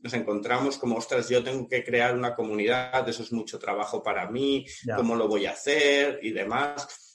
nos 0.00 0.12
encontramos 0.12 0.76
como, 0.76 0.96
ostras, 0.96 1.28
yo 1.28 1.42
tengo 1.42 1.68
que 1.68 1.84
crear 1.84 2.14
una 2.14 2.34
comunidad, 2.34 3.08
eso 3.08 3.22
es 3.22 3.32
mucho 3.32 3.58
trabajo 3.58 4.02
para 4.02 4.30
mí, 4.30 4.66
cómo 4.96 5.14
lo 5.14 5.28
voy 5.28 5.46
a 5.46 5.52
hacer 5.52 6.18
y 6.22 6.32
demás 6.32 7.09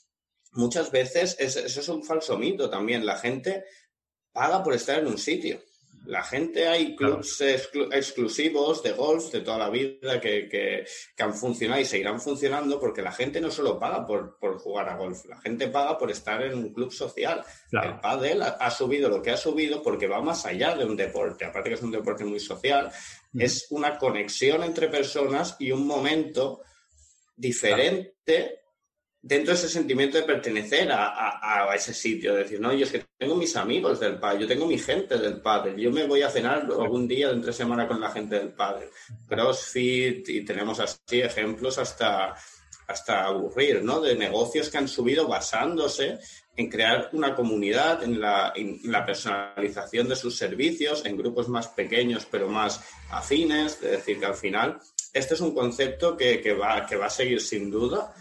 muchas 0.56 0.90
veces 0.90 1.36
eso 1.38 1.80
es 1.80 1.88
un 1.88 2.04
falso 2.04 2.36
mito 2.36 2.68
también. 2.68 3.06
La 3.06 3.18
gente 3.18 3.64
paga 4.32 4.62
por 4.62 4.74
estar 4.74 4.98
en 4.98 5.06
un 5.06 5.18
sitio. 5.18 5.60
La 6.06 6.22
gente, 6.22 6.68
hay 6.68 6.94
clubs 6.94 7.40
exclusivos 7.40 8.80
de 8.84 8.92
golf 8.92 9.32
de 9.32 9.40
toda 9.40 9.58
la 9.58 9.70
vida 9.70 10.20
que, 10.20 10.84
han 11.18 11.34
funcionado 11.34 11.80
y 11.80 11.84
seguirán 11.84 12.20
funcionando 12.20 12.78
porque 12.78 13.02
la 13.02 13.10
gente 13.10 13.40
no 13.40 13.50
solo 13.50 13.76
paga 13.76 14.06
por, 14.06 14.38
jugar 14.58 14.88
a 14.88 14.96
golf, 14.96 15.24
la 15.24 15.40
gente 15.40 15.66
paga 15.66 15.98
por 15.98 16.12
estar 16.12 16.42
en 16.42 16.54
un 16.54 16.72
club 16.72 16.92
social. 16.92 17.42
El 17.72 17.98
pádel 17.98 18.42
ha, 18.42 18.70
subido 18.70 19.08
lo 19.08 19.20
que 19.20 19.32
ha 19.32 19.36
subido 19.36 19.82
porque 19.82 20.06
va 20.06 20.22
más 20.22 20.46
allá 20.46 20.76
de 20.76 20.84
un 20.84 20.94
deporte, 20.94 21.44
aparte 21.44 21.70
que 21.70 21.74
es 21.74 21.82
un 21.82 21.90
deporte 21.90 22.24
muy 22.24 22.38
social, 22.38 22.92
es 23.36 23.66
una 23.70 23.98
conexión 23.98 24.62
entre 24.62 24.86
personas 24.86 25.56
y 25.58 25.72
un 25.72 25.88
momento 25.88 26.62
diferente 27.36 28.65
dentro 29.26 29.52
de 29.52 29.58
ese 29.58 29.68
sentimiento 29.68 30.18
de 30.18 30.22
pertenecer 30.22 30.88
a, 30.92 31.68
ese 31.74 31.92
sitio, 31.92 32.32
de 32.32 32.44
decir, 32.44 32.60
no, 32.60 32.72
yo 32.72 32.86
es 32.86 32.92
que 32.92 33.04
tengo 33.18 33.34
mis 33.34 33.56
amigos 33.56 33.98
del 33.98 34.18
padre, 34.18 34.42
yo 34.42 34.46
tengo 34.46 34.66
mi 34.66 34.78
gente 34.78 35.18
del 35.18 35.40
padre, 35.40 35.74
yo 35.76 35.90
me 35.90 36.06
voy 36.06 36.22
a 36.22 36.30
cenar 36.30 36.60
algún 36.62 37.08
día 37.08 37.28
de 37.28 37.34
entre 37.34 37.52
semana 37.52 37.88
con 37.88 38.00
la 38.00 38.10
gente 38.10 38.38
del 38.38 38.52
padre. 38.52 38.88
CrossFit 39.28 40.28
y 40.28 40.44
tenemos 40.44 40.78
así 40.78 41.20
ejemplos 41.20 41.76
hasta, 41.78 42.36
hasta 42.86 43.24
aburrir, 43.24 43.82
¿no? 43.82 44.00
De 44.00 44.14
negocios 44.14 44.70
que 44.70 44.78
han 44.78 44.86
subido 44.86 45.26
basándose 45.26 46.18
en 46.56 46.70
crear 46.70 47.10
una 47.12 47.34
comunidad, 47.34 48.04
en 48.04 48.20
la, 48.20 48.54
personalización 49.04 50.08
de 50.08 50.16
sus 50.16 50.36
servicios, 50.38 51.04
en 51.04 51.16
grupos 51.16 51.48
más 51.48 51.66
pequeños 51.68 52.26
pero 52.30 52.48
más 52.48 52.80
afines, 53.10 53.74
es 53.82 53.90
decir, 53.90 54.20
que 54.20 54.26
al 54.26 54.36
final 54.36 54.78
este 55.12 55.34
es 55.34 55.40
un 55.40 55.52
concepto 55.52 56.16
que, 56.16 56.54
va, 56.54 56.86
que 56.86 56.96
va 56.96 57.06
a 57.06 57.10
seguir 57.10 57.40
sin 57.40 57.70
duda 57.70 58.14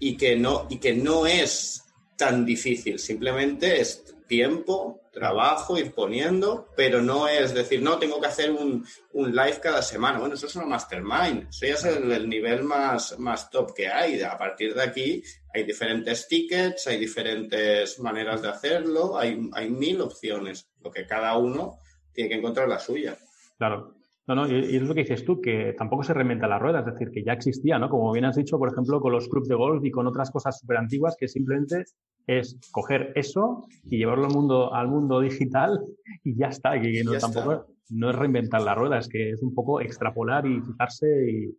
y 0.00 0.16
que 0.16 0.34
no, 0.34 0.66
y 0.68 0.78
que 0.78 0.94
no 0.94 1.26
es 1.26 1.84
tan 2.16 2.44
difícil, 2.44 2.98
simplemente 2.98 3.80
es 3.80 4.04
tiempo, 4.26 5.00
trabajo, 5.12 5.76
ir 5.76 5.92
poniendo, 5.92 6.68
pero 6.76 7.02
no 7.02 7.26
es 7.26 7.52
decir, 7.52 7.82
no, 7.82 7.98
tengo 7.98 8.20
que 8.20 8.28
hacer 8.28 8.50
un, 8.52 8.86
live 9.12 9.60
cada 9.60 9.82
semana. 9.82 10.18
Bueno, 10.18 10.34
eso 10.34 10.46
es 10.46 10.54
una 10.56 10.66
mastermind, 10.66 11.48
eso 11.48 11.66
ya 11.66 11.74
es 11.74 11.84
el, 11.84 12.28
nivel 12.28 12.62
más, 12.62 13.18
más 13.18 13.50
top 13.50 13.74
que 13.74 13.88
hay. 13.88 14.22
A 14.22 14.38
partir 14.38 14.74
de 14.74 14.82
aquí 14.82 15.22
hay 15.52 15.64
diferentes 15.64 16.28
tickets, 16.28 16.86
hay 16.86 16.98
diferentes 16.98 17.98
maneras 17.98 18.40
de 18.42 18.48
hacerlo, 18.48 19.18
hay, 19.18 19.50
hay 19.52 19.68
mil 19.68 20.00
opciones, 20.00 20.68
lo 20.80 20.90
que 20.90 21.06
cada 21.06 21.36
uno 21.36 21.78
tiene 22.12 22.30
que 22.30 22.36
encontrar 22.36 22.68
la 22.68 22.78
suya. 22.78 23.16
Claro. 23.58 23.99
No, 24.26 24.34
no, 24.34 24.48
y, 24.48 24.76
es 24.76 24.82
lo 24.82 24.94
que 24.94 25.00
dices 25.00 25.24
tú, 25.24 25.40
que 25.40 25.74
tampoco 25.76 26.02
se 26.02 26.14
reinventa 26.14 26.46
la 26.46 26.58
rueda, 26.58 26.80
es 26.80 26.86
decir, 26.86 27.10
que 27.10 27.24
ya 27.24 27.32
existía, 27.32 27.78
¿no? 27.78 27.88
Como 27.88 28.12
bien 28.12 28.24
has 28.24 28.36
dicho, 28.36 28.58
por 28.58 28.70
ejemplo, 28.70 29.00
con 29.00 29.12
los 29.12 29.28
clubs 29.28 29.48
de 29.48 29.54
golf 29.54 29.84
y 29.84 29.90
con 29.90 30.06
otras 30.06 30.30
cosas 30.30 30.58
súper 30.58 30.76
antiguas, 30.76 31.16
que 31.18 31.28
simplemente 31.28 31.84
es 32.26 32.58
coger 32.70 33.12
eso 33.16 33.66
y 33.84 33.98
llevarlo 33.98 34.26
al 34.26 34.32
mundo, 34.32 34.74
al 34.74 34.88
mundo 34.88 35.20
digital 35.20 35.80
y 36.24 36.36
ya 36.36 36.48
está. 36.48 36.80
Que 36.80 37.02
no, 37.02 37.12
tampoco 37.18 37.66
no 37.90 38.10
es 38.10 38.16
reinventar 38.16 38.62
la 38.62 38.74
rueda, 38.74 38.98
es 38.98 39.08
que 39.08 39.30
es 39.30 39.42
un 39.42 39.54
poco 39.54 39.80
extrapolar 39.80 40.46
y 40.46 40.60
fijarse 40.60 41.30
y, 41.30 41.56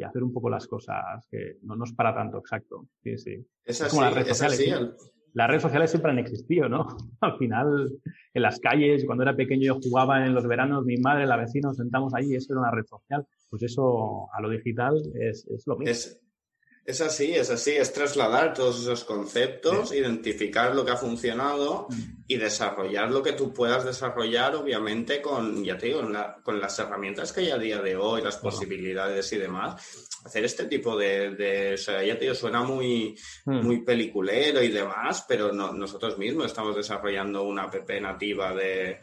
hacer 0.00 0.22
un 0.22 0.32
poco 0.32 0.48
las 0.48 0.68
cosas, 0.68 1.26
que 1.28 1.56
no, 1.62 1.74
nos 1.74 1.92
para 1.92 2.14
tanto, 2.14 2.38
exacto. 2.38 2.86
Sí, 3.02 3.18
sí. 3.18 3.44
Es, 3.64 3.82
como 3.88 4.02
las 4.02 4.14
redes 4.14 4.28
sociales 4.28 5.12
las 5.34 5.48
redes 5.48 5.62
sociales 5.62 5.90
siempre 5.90 6.10
han 6.10 6.18
existido, 6.18 6.68
¿no? 6.68 6.86
Al 7.20 7.36
final, 7.38 7.90
en 8.34 8.42
las 8.42 8.58
calles, 8.60 9.04
cuando 9.04 9.22
era 9.22 9.36
pequeño 9.36 9.66
yo 9.66 9.80
jugaba 9.82 10.24
en 10.24 10.34
los 10.34 10.46
veranos, 10.46 10.84
mi 10.84 10.96
madre, 10.96 11.26
la 11.26 11.36
vecina, 11.36 11.68
nos 11.68 11.76
sentamos 11.76 12.14
ahí, 12.14 12.34
eso 12.34 12.52
era 12.52 12.60
una 12.60 12.70
red 12.70 12.84
social. 12.86 13.26
Pues 13.50 13.62
eso 13.62 14.28
a 14.32 14.40
lo 14.40 14.50
digital 14.50 14.94
es, 15.14 15.46
lo 15.66 15.76
mismo. 15.76 15.90
Es 15.90 16.20
así, 17.02 17.34
es 17.34 17.50
así, 17.50 17.72
es 17.72 17.92
trasladar 17.92 18.54
todos 18.54 18.80
esos 18.80 19.04
conceptos, 19.04 19.92
identificar 19.92 20.74
lo 20.74 20.86
que 20.86 20.92
ha 20.92 20.96
funcionado 20.96 21.86
mm. 21.90 22.24
y 22.26 22.36
desarrollar 22.38 23.10
lo 23.10 23.22
que 23.22 23.34
tú 23.34 23.52
puedas 23.52 23.84
desarrollar, 23.84 24.54
obviamente, 24.54 25.20
con, 25.20 25.62
ya 25.62 25.76
te 25.76 25.88
digo, 25.88 26.02
con 26.42 26.58
las 26.58 26.78
herramientas 26.78 27.32
que 27.32 27.40
hay 27.40 27.50
a 27.50 27.58
día 27.58 27.82
de 27.82 27.94
hoy, 27.96 28.22
las 28.22 28.38
posibilidades 28.38 29.30
y 29.34 29.36
demás. 29.36 30.08
Hacer 30.24 30.44
este 30.46 30.64
tipo 30.64 30.96
de, 30.96 31.74
o 31.74 31.76
sea, 31.76 32.02
ya 32.02 32.14
te 32.14 32.22
digo, 32.22 32.34
suena 32.34 32.62
muy, 32.62 33.14
mm. 33.44 33.60
muy 33.62 33.82
peliculero 33.82 34.62
y 34.62 34.68
demás, 34.68 35.26
pero 35.28 35.52
nosotros 35.52 36.16
mismos 36.16 36.46
estamos 36.46 36.74
desarrollando 36.74 37.42
una 37.42 37.64
app 37.64 37.90
nativa 38.00 38.54
de, 38.54 38.98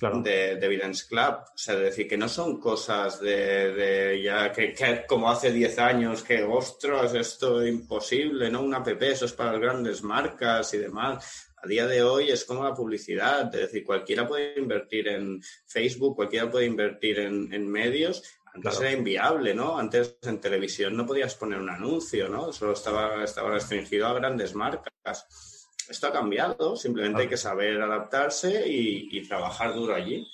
de, 0.00 0.52
Evidence 0.52 1.06
Club. 1.06 1.36
O 1.54 1.58
sea, 1.58 1.76
decir, 1.76 2.06
que 2.06 2.16
no 2.16 2.28
son 2.28 2.60
cosas 2.60 3.20
de, 3.20 4.20
ya 4.22 4.52
que, 4.52 4.74
como 5.08 5.30
hace 5.30 5.52
10 5.52 5.78
años 5.78 6.22
que, 6.22 6.42
ostras, 6.42 7.14
esto 7.14 7.62
es 7.62 7.68
imposible, 7.72 8.50
¿no? 8.50 8.62
Una 8.62 8.78
app, 8.78 9.02
eso 9.02 9.24
es 9.24 9.32
para 9.32 9.52
las 9.52 9.60
grandes 9.60 10.02
marcas 10.02 10.72
y 10.74 10.78
demás. 10.78 11.52
A 11.62 11.66
día 11.66 11.86
de 11.86 12.02
hoy 12.02 12.30
es 12.30 12.44
como 12.44 12.64
la 12.64 12.74
publicidad, 12.74 13.52
es 13.54 13.60
decir, 13.60 13.84
cualquiera 13.84 14.28
puede 14.28 14.58
invertir 14.58 15.08
en 15.08 15.42
Facebook, 15.66 16.14
cualquiera 16.14 16.50
puede 16.50 16.66
invertir 16.66 17.18
en, 17.18 17.68
medios. 17.68 18.22
Antes 18.54 18.80
era 18.80 18.92
inviable, 18.92 19.54
¿no? 19.54 19.78
Antes 19.78 20.16
en 20.22 20.40
televisión 20.40 20.96
no 20.96 21.06
podías 21.06 21.34
poner 21.34 21.58
un 21.58 21.68
anuncio, 21.68 22.28
¿no? 22.28 22.52
Solo 22.52 22.72
estaba, 22.72 23.24
estaba 23.24 23.50
restringido 23.50 24.06
a 24.06 24.14
grandes 24.14 24.54
marcas 24.54 25.55
esto 25.88 26.06
ha 26.06 26.12
cambiado, 26.12 26.76
simplemente 26.76 27.22
hay 27.22 27.28
que 27.28 27.36
saber 27.36 27.80
adaptarse 27.80 28.64
y, 28.66 29.26
trabajar 29.28 29.74
duro 29.74 29.94
allí. 29.94 30.26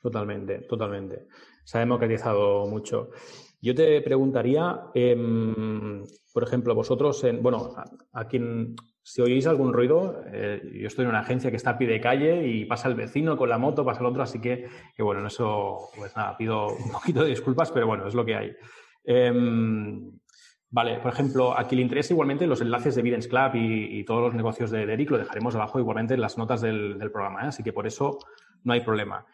Totalmente, 0.00 0.60
totalmente. 0.60 1.26
Se 1.64 1.78
ha 1.78 1.80
democratizado 1.80 2.66
mucho. 2.66 3.10
Yo 3.60 3.74
te 3.74 4.00
preguntaría, 4.02 4.82
em, 4.94 6.04
por 6.32 6.44
ejemplo, 6.44 6.74
vosotros, 6.74 7.24
en, 7.24 7.42
bueno, 7.42 7.74
a, 8.12 8.28
quien, 8.28 8.76
si 9.02 9.20
oís 9.20 9.46
algún 9.46 9.72
ruido, 9.72 10.22
eh, 10.32 10.60
yo 10.80 10.86
estoy 10.86 11.04
en 11.04 11.10
una 11.10 11.20
agencia 11.20 11.50
que 11.50 11.56
está 11.56 11.70
a 11.70 11.78
pie 11.78 11.88
de 11.88 12.00
calle 12.00 12.46
y 12.46 12.64
pasa 12.66 12.88
el 12.88 12.94
vecino 12.94 13.36
con 13.36 13.48
la 13.48 13.58
moto, 13.58 13.84
pasa 13.84 14.00
el 14.00 14.06
otro, 14.06 14.22
así 14.22 14.40
que, 14.40 14.68
que 14.96 15.02
bueno, 15.02 15.20
en 15.20 15.26
eso, 15.26 15.90
pues 15.96 16.16
nada, 16.16 16.36
pido 16.36 16.68
un 16.68 16.92
poquito 16.92 17.24
de 17.24 17.30
disculpas, 17.30 17.72
pero 17.72 17.86
bueno, 17.86 18.06
es 18.06 18.14
lo 18.14 18.24
que 18.24 18.36
hay. 18.36 18.52
Em, 19.04 20.12
Vale, 20.70 20.98
por 20.98 21.12
ejemplo, 21.12 21.58
a 21.58 21.66
quien 21.66 21.78
le 21.78 21.82
interesa 21.84 22.12
igualmente 22.12 22.46
los 22.46 22.60
enlaces 22.60 22.94
de 22.94 23.00
Evidence 23.00 23.28
Club 23.28 23.52
y, 23.54 24.04
todos 24.04 24.20
los 24.22 24.34
negocios 24.34 24.70
de, 24.70 24.82
Eric 24.82 25.10
lo 25.10 25.18
dejaremos 25.18 25.54
abajo 25.54 25.78
igualmente 25.78 26.14
en 26.14 26.20
las 26.20 26.36
notas 26.36 26.60
del, 26.60 26.98
programa, 27.10 27.44
¿eh? 27.44 27.48
así 27.48 27.62
que 27.62 27.72
por 27.72 27.86
eso 27.86 28.18
no 28.64 28.74
hay 28.74 28.80
problema. 28.80 29.24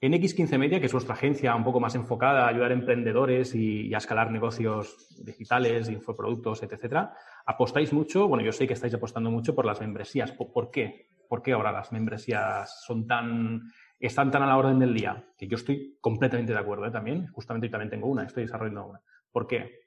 En 0.00 0.14
X15 0.14 0.58
Media, 0.58 0.80
que 0.80 0.86
es 0.86 0.92
vuestra 0.92 1.14
agencia 1.14 1.54
un 1.54 1.62
poco 1.62 1.78
más 1.78 1.94
enfocada 1.94 2.44
a 2.44 2.48
ayudar 2.48 2.72
a 2.72 2.74
emprendedores 2.74 3.54
y, 3.54 3.94
a 3.94 3.98
escalar 3.98 4.32
negocios 4.32 5.06
digitales, 5.24 5.88
infoproductos, 5.88 6.64
etcétera, 6.64 7.14
apostáis 7.46 7.92
mucho, 7.92 8.26
bueno, 8.26 8.42
yo 8.42 8.50
sé 8.50 8.66
que 8.66 8.72
estáis 8.72 8.94
apostando 8.94 9.30
mucho 9.30 9.54
por 9.54 9.64
las 9.64 9.80
membresías. 9.80 10.32
¿Por, 10.32 10.72
qué? 10.72 11.10
¿Por 11.28 11.42
qué 11.42 11.52
ahora 11.52 11.70
las 11.70 11.92
membresías 11.92 12.82
son 12.84 13.06
tan, 13.06 13.70
están 14.00 14.32
tan 14.32 14.42
a 14.42 14.46
la 14.46 14.56
orden 14.56 14.80
del 14.80 14.92
día? 14.92 15.24
Que 15.38 15.46
yo 15.46 15.54
estoy 15.54 15.96
completamente 16.00 16.52
de 16.52 16.58
acuerdo 16.58 16.86
¿eh? 16.86 16.90
también. 16.90 17.28
Justamente 17.28 17.68
yo 17.68 17.70
también 17.70 17.90
tengo 17.90 18.08
una, 18.08 18.24
estoy 18.24 18.42
desarrollando 18.42 18.86
una. 18.86 19.00
¿Por 19.30 19.46
qué 19.46 19.82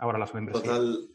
ahora 0.00 0.18
las 0.18 0.34
membresías? 0.34 0.64
Total, 0.64 1.10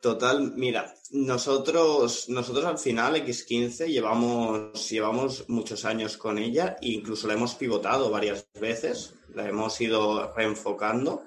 Total, 0.00 0.52
mira, 0.54 0.94
nosotros, 1.10 2.28
nosotros 2.28 2.64
al 2.64 2.78
final 2.78 3.16
X15 3.16 3.88
llevamos, 3.88 4.88
llevamos 4.88 5.48
muchos 5.48 5.84
años 5.84 6.16
con 6.16 6.38
ella 6.38 6.76
e 6.80 6.90
incluso 6.90 7.26
la 7.26 7.34
hemos 7.34 7.56
pivotado 7.56 8.08
varias 8.08 8.46
veces, 8.60 9.14
la 9.34 9.48
hemos 9.48 9.80
ido 9.80 10.32
reenfocando 10.34 11.24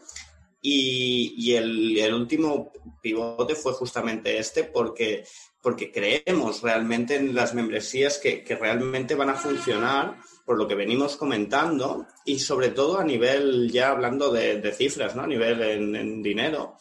y, 0.62 1.54
el, 1.54 2.14
último 2.14 2.72
pivote 3.02 3.56
fue 3.56 3.74
justamente 3.74 4.38
este 4.38 4.64
porque, 4.64 5.26
porque 5.62 5.92
creemos 5.92 6.62
realmente 6.62 7.18
en 7.18 7.36
las 7.36 7.54
membresías 7.54 8.20
que, 8.20 8.46
realmente 8.58 9.16
van 9.16 9.32
a 9.32 9.36
funcionar 9.36 10.16
por 10.51 10.58
lo 10.58 10.67
que 10.67 10.75
venimos 10.75 11.15
comentando 11.15 12.08
y 12.25 12.38
sobre 12.38 12.72
todo 12.72 13.00
a 13.00 13.05
nivel, 13.05 13.72
ya 13.72 13.91
hablando 13.91 14.34
de, 14.34 14.74
cifras, 14.74 15.15
¿no? 15.15 15.22
a 15.22 15.27
nivel 15.27 15.62
en, 15.62 15.96
en 15.96 16.22
dinero, 16.22 16.75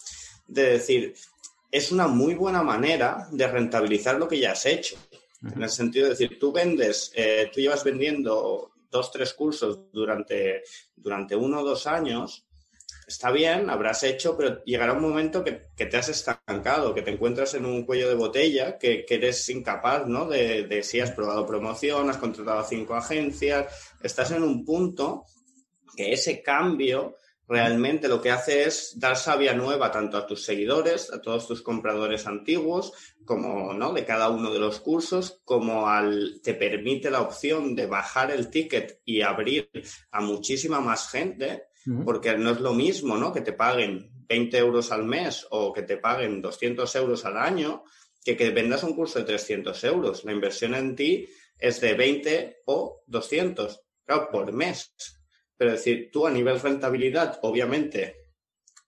de 0.48 0.72
decir, 0.72 1.14
es 1.70 1.92
una 1.92 2.08
muy 2.08 2.34
buena 2.34 2.64
manera 2.64 3.28
de 3.30 3.46
rentabilizar 3.46 4.18
lo 4.18 4.26
que 4.26 4.40
ya 4.40 4.50
has 4.50 4.66
hecho. 4.66 4.96
En 5.54 5.62
el 5.62 5.70
sentido 5.70 6.06
de 6.06 6.10
decir, 6.10 6.36
tú 6.36 6.50
vendes, 6.50 7.12
eh, 7.14 7.48
tú 7.54 7.60
llevas 7.60 7.84
vendiendo 7.84 8.72
dos, 8.90 9.12
tres 9.12 9.34
cursos 9.34 9.78
durante, 9.92 10.64
durante 10.96 11.36
uno 11.36 11.60
o 11.60 11.64
dos 11.64 11.86
años, 11.86 12.44
está 13.10 13.32
bien, 13.32 13.68
habrás 13.70 14.04
hecho, 14.04 14.36
pero 14.36 14.62
llegará 14.64 14.92
un 14.92 15.02
momento 15.02 15.42
que, 15.42 15.68
te 15.76 15.96
has 15.96 16.08
estancado, 16.08 16.94
que 16.94 17.02
te 17.02 17.10
encuentras 17.10 17.54
en 17.54 17.66
un 17.66 17.84
cuello 17.84 18.08
de 18.08 18.14
botella, 18.14 18.78
que, 18.78 19.04
eres 19.08 19.48
incapaz, 19.48 20.06
¿no? 20.06 20.28
De, 20.28 20.62
de, 20.62 20.82
si 20.84 21.00
has 21.00 21.10
probado 21.10 21.44
promoción, 21.44 22.08
has 22.08 22.18
contratado 22.18 22.62
cinco 22.64 22.94
agencias, 22.94 23.66
estás 24.00 24.30
en 24.30 24.44
un 24.44 24.64
punto 24.64 25.24
que 25.96 26.12
ese 26.12 26.40
cambio 26.40 27.16
realmente 27.48 28.06
lo 28.06 28.22
que 28.22 28.30
hace 28.30 28.62
es 28.62 28.96
dar 28.96 29.16
savia 29.16 29.54
nueva 29.54 29.90
tanto 29.90 30.16
a 30.16 30.24
tus 30.24 30.44
seguidores, 30.44 31.12
a 31.12 31.20
todos 31.20 31.48
tus 31.48 31.62
compradores 31.62 32.28
antiguos, 32.28 32.92
como 33.24 33.74
¿no? 33.74 33.92
de 33.92 34.04
cada 34.04 34.28
uno 34.28 34.52
de 34.52 34.60
los 34.60 34.78
cursos, 34.78 35.40
como 35.44 35.88
al 35.88 36.40
te 36.44 36.54
permite 36.54 37.10
la 37.10 37.22
opción 37.22 37.74
de 37.74 37.86
bajar 37.86 38.30
el 38.30 38.50
ticket 38.50 39.00
y 39.04 39.22
abrir 39.22 39.68
a 40.12 40.20
muchísima 40.20 40.80
más 40.80 41.10
gente, 41.10 41.64
porque 42.04 42.36
no 42.36 42.50
es 42.50 42.60
lo 42.60 42.74
mismo, 42.74 43.16
¿no? 43.16 43.32
Que 43.32 43.40
te 43.40 43.52
paguen 43.52 44.10
20 44.28 44.58
euros 44.58 44.92
al 44.92 45.04
mes 45.04 45.46
o 45.50 45.72
que 45.72 45.82
te 45.82 45.96
paguen 45.96 46.42
200 46.42 46.94
euros 46.96 47.24
al 47.24 47.36
año, 47.36 47.84
que 48.24 48.36
que 48.36 48.50
vendas 48.50 48.82
un 48.82 48.94
curso 48.94 49.18
de 49.18 49.24
300 49.24 49.84
euros. 49.84 50.24
La 50.24 50.32
inversión 50.32 50.74
en 50.74 50.94
ti 50.94 51.28
es 51.58 51.80
de 51.80 51.94
20 51.94 52.62
o 52.66 53.02
200, 53.06 53.80
claro, 54.04 54.28
por 54.30 54.52
mes. 54.52 54.92
Pero 55.56 55.72
decir, 55.72 56.10
tú 56.12 56.26
a 56.26 56.30
nivel 56.30 56.60
rentabilidad, 56.60 57.38
obviamente, 57.42 58.20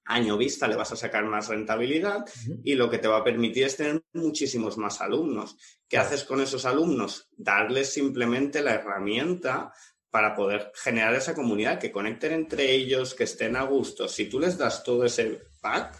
año 0.04 0.37
vista 0.37 0.66
le 0.66 0.76
vas 0.76 0.92
a 0.92 0.96
sacar 0.96 1.25
más 1.25 1.49
rentabilidad 1.49 2.25
y 2.64 2.75
lo 2.75 2.90
que 2.90 2.99
te 2.99 3.08
va 3.08 3.18
a 3.18 3.25
permitir 3.25 3.64
es 3.64 3.76
tener 3.76 4.02
muchísimos 4.12 4.76
más 4.78 5.00
alumnos. 5.00 5.56
¿Qué 5.88 5.99
haces 5.99 6.25
con 6.25 6.40
esos 6.40 6.64
alumnos? 6.64 7.28
Darles 7.37 7.92
simplemente 7.92 8.62
la 8.62 8.75
herramienta 8.75 9.72
para 10.12 10.35
poder 10.35 10.71
generar 10.75 11.14
esa 11.14 11.35
comunidad, 11.35 11.78
que 11.78 11.90
conecten 11.90 12.33
entre 12.33 12.71
ellos, 12.71 13.14
que 13.14 13.25
estén 13.25 13.57
a 13.57 13.62
gusto. 13.64 14.07
Si 14.07 14.28
tú 14.28 14.38
les 14.38 14.59
das 14.59 14.85
todo 14.85 15.07
ese 15.07 15.40
pack, 15.62 15.97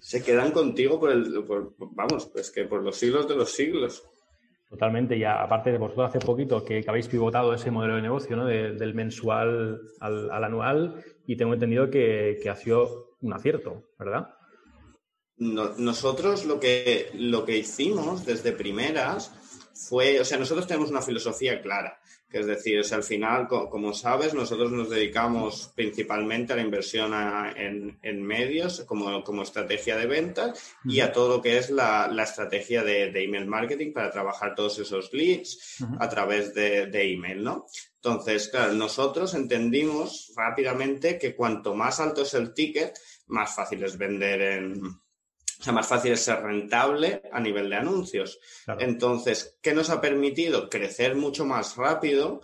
se 0.00 0.22
quedan 0.22 0.52
contigo 0.52 0.98
por 0.98 1.12
el, 1.12 1.44
vamos, 1.92 2.26
pues 2.32 2.50
que 2.50 2.64
por 2.64 2.82
los 2.82 2.96
siglos 2.96 3.28
de 3.28 3.36
los 3.36 3.52
siglos. 3.52 4.02
Totalmente, 4.70 5.18
y 5.18 5.22
aparte 5.22 5.70
de 5.70 5.76
vosotros 5.76 6.08
hace 6.08 6.18
poquito 6.18 6.64
que, 6.64 6.82
habéis 6.88 7.08
pivotado 7.08 7.52
ese 7.52 7.70
modelo 7.70 7.96
de 7.96 8.02
negocio, 8.02 8.36
¿no? 8.36 8.46
del 8.46 8.94
mensual 8.94 9.82
al, 10.00 10.42
anual, 10.42 11.04
y 11.26 11.36
tengo 11.36 11.52
entendido 11.52 11.90
que, 11.90 12.40
ha 12.50 12.56
sido 12.56 13.16
un 13.20 13.34
acierto, 13.34 13.84
¿verdad? 13.98 14.30
nosotros 15.36 16.46
lo 16.46 16.58
que, 16.58 17.10
lo 17.14 17.44
que 17.44 17.58
hicimos 17.58 18.24
desde 18.24 18.52
primeras 18.52 19.32
fue, 19.74 20.20
o 20.20 20.24
sea, 20.24 20.38
nosotros 20.38 20.66
tenemos 20.66 20.90
una 20.90 21.02
filosofía 21.02 21.60
clara, 21.60 22.00
que 22.30 22.40
es 22.40 22.46
decir, 22.46 22.80
al 22.92 23.02
final, 23.02 23.48
como 23.48 23.92
sabes, 23.92 24.34
nosotros 24.34 24.72
nos 24.72 24.90
dedicamos 24.90 25.72
principalmente 25.74 26.52
a 26.52 26.56
la 26.56 26.62
inversión 26.62 27.12
en, 27.56 28.22
medios 28.22 28.84
como, 28.86 29.42
estrategia 29.42 29.96
de 29.96 30.06
ventas 30.06 30.74
y 30.84 31.00
a 31.00 31.12
todo 31.12 31.36
lo 31.36 31.42
que 31.42 31.58
es 31.58 31.70
la, 31.70 32.10
estrategia 32.22 32.82
de, 32.82 33.10
email 33.22 33.46
marketing 33.46 33.92
para 33.92 34.10
trabajar 34.10 34.54
todos 34.54 34.78
esos 34.78 35.12
leads 35.12 35.78
a 35.98 36.08
través 36.08 36.54
de, 36.54 36.86
de 36.86 37.12
email, 37.12 37.42
¿no? 37.42 37.66
Entonces, 37.96 38.48
claro, 38.48 38.74
nosotros 38.74 39.32
entendimos 39.34 40.32
rápidamente 40.36 41.18
que 41.18 41.34
cuanto 41.34 41.74
más 41.74 42.00
alto 42.00 42.22
es 42.22 42.34
el 42.34 42.52
ticket, 42.52 42.98
más 43.28 43.54
fácil 43.54 43.82
es 43.82 43.96
vender 43.96 44.42
en, 44.42 44.82
sea, 45.64 45.72
más 45.72 45.86
fácil 45.86 46.12
es 46.12 46.20
ser 46.20 46.42
rentable 46.42 47.22
a 47.32 47.40
nivel 47.40 47.70
de 47.70 47.76
anuncios. 47.76 48.38
Entonces, 48.78 49.58
¿qué 49.62 49.72
nos 49.72 49.88
ha 49.88 50.00
permitido? 50.00 50.68
Crecer 50.68 51.16
mucho 51.16 51.46
más 51.46 51.76
rápido 51.76 52.42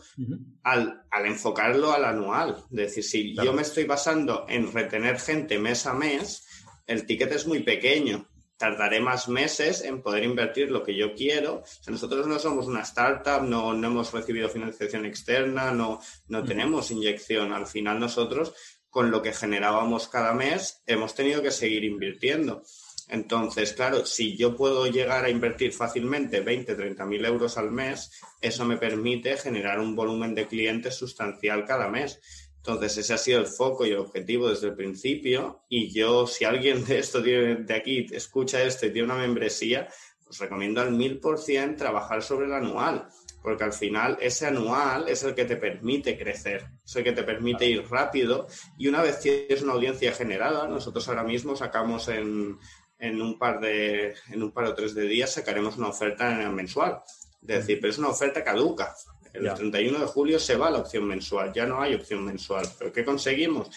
al, 0.62 1.02
enfocarlo 1.24 1.92
al 1.92 2.06
anual. 2.06 2.64
Es 2.70 2.76
decir, 2.76 3.04
si 3.04 3.34
yo 3.34 3.52
me 3.52 3.62
estoy 3.62 3.84
basando 3.84 4.46
en 4.48 4.72
retener 4.72 5.18
gente 5.18 5.58
mes 5.58 5.86
a 5.86 5.92
mes, 5.92 6.46
el 6.86 7.04
ticket 7.04 7.32
es 7.32 7.46
muy 7.46 7.60
pequeño. 7.60 8.26
Tardaré 8.56 9.00
más 9.00 9.28
meses 9.28 9.82
en 9.84 10.02
poder 10.02 10.24
invertir 10.24 10.70
lo 10.70 10.82
que 10.82 10.96
yo 10.96 11.14
quiero. 11.14 11.62
nosotros 11.88 12.26
no 12.26 12.38
somos 12.38 12.66
una 12.66 12.82
startup, 12.82 13.42
no, 13.42 13.72
hemos 13.72 14.12
recibido 14.12 14.48
financiación 14.48 15.04
externa, 15.06 15.72
no, 15.72 16.00
no 16.28 16.42
tenemos 16.42 16.90
inyección. 16.90 17.52
Al 17.52 17.66
final 17.66 18.00
nosotros, 18.00 18.54
con 18.90 19.10
lo 19.10 19.22
que 19.22 19.32
generábamos 19.32 20.08
cada 20.08 20.32
mes, 20.32 20.82
hemos 20.86 21.14
tenido 21.14 21.42
que 21.42 21.50
seguir 21.50 21.84
invirtiendo. 21.84 22.62
Entonces, 23.10 23.72
claro, 23.72 24.06
si 24.06 24.36
yo 24.36 24.56
puedo 24.56 24.86
llegar 24.86 25.24
a 25.24 25.30
invertir 25.30 25.72
fácilmente 25.72 26.40
20, 26.40 26.74
30 26.74 27.04
mil 27.06 27.24
euros 27.24 27.58
al 27.58 27.72
mes, 27.72 28.12
eso 28.40 28.64
me 28.64 28.76
permite 28.76 29.36
generar 29.36 29.80
un 29.80 29.96
volumen 29.96 30.34
de 30.34 30.46
clientes 30.46 30.94
sustancial 30.94 31.64
cada 31.64 31.88
mes. 31.88 32.20
Entonces, 32.58 32.98
ese 32.98 33.14
ha 33.14 33.18
sido 33.18 33.40
el 33.40 33.46
foco 33.46 33.84
y 33.84 33.90
el 33.90 33.98
objetivo 33.98 34.48
desde 34.48 34.68
el 34.68 34.74
principio. 34.74 35.64
Y 35.68 35.92
yo, 35.92 36.26
si 36.26 36.44
alguien 36.44 36.84
de 36.84 36.98
esto 36.98 37.20
de 37.20 37.74
aquí 37.74 38.06
escucha 38.12 38.62
esto 38.62 38.86
y 38.86 38.92
tiene 38.92 39.06
una 39.06 39.16
membresía, 39.16 39.88
os 40.28 40.38
recomiendo 40.38 40.80
al 40.80 40.92
mil 40.92 41.18
por 41.18 41.38
cien 41.38 41.74
trabajar 41.74 42.22
sobre 42.22 42.46
el 42.46 42.52
anual, 42.52 43.08
porque 43.42 43.64
al 43.64 43.72
final 43.72 44.16
ese 44.20 44.46
anual 44.46 45.08
es 45.08 45.24
el 45.24 45.34
que 45.34 45.44
te 45.44 45.56
permite 45.56 46.16
crecer, 46.16 46.68
es 46.84 46.94
el 46.94 47.02
que 47.02 47.12
te 47.12 47.24
permite 47.24 47.66
ir 47.66 47.84
rápido. 47.90 48.46
Y 48.78 48.86
una 48.86 49.02
vez 49.02 49.18
tienes 49.18 49.62
una 49.62 49.72
audiencia 49.72 50.12
generada, 50.12 50.68
nosotros 50.68 51.08
ahora 51.08 51.24
mismo 51.24 51.56
sacamos 51.56 52.06
en, 52.06 52.58
en 53.00 53.20
un 53.20 53.38
par 53.38 53.60
de, 53.60 54.14
en 54.30 54.42
un 54.42 54.52
par 54.52 54.66
o 54.66 54.74
tres 54.74 54.94
de 54.94 55.08
días 55.08 55.32
sacaremos 55.32 55.76
una 55.76 55.88
oferta 55.88 56.30
mensual. 56.50 57.02
Es 57.42 57.48
decir, 57.48 57.80
pero 57.80 57.90
es 57.90 57.98
una 57.98 58.08
oferta 58.08 58.44
caduca. 58.44 58.94
El 59.32 59.52
31 59.52 59.98
de 59.98 60.06
julio 60.06 60.38
se 60.38 60.56
va 60.56 60.70
la 60.70 60.78
opción 60.78 61.06
mensual, 61.06 61.52
ya 61.52 61.64
no 61.64 61.80
hay 61.80 61.94
opción 61.94 62.24
mensual. 62.24 62.66
¿Pero 62.78 62.92
qué 62.92 63.04
conseguimos? 63.04 63.70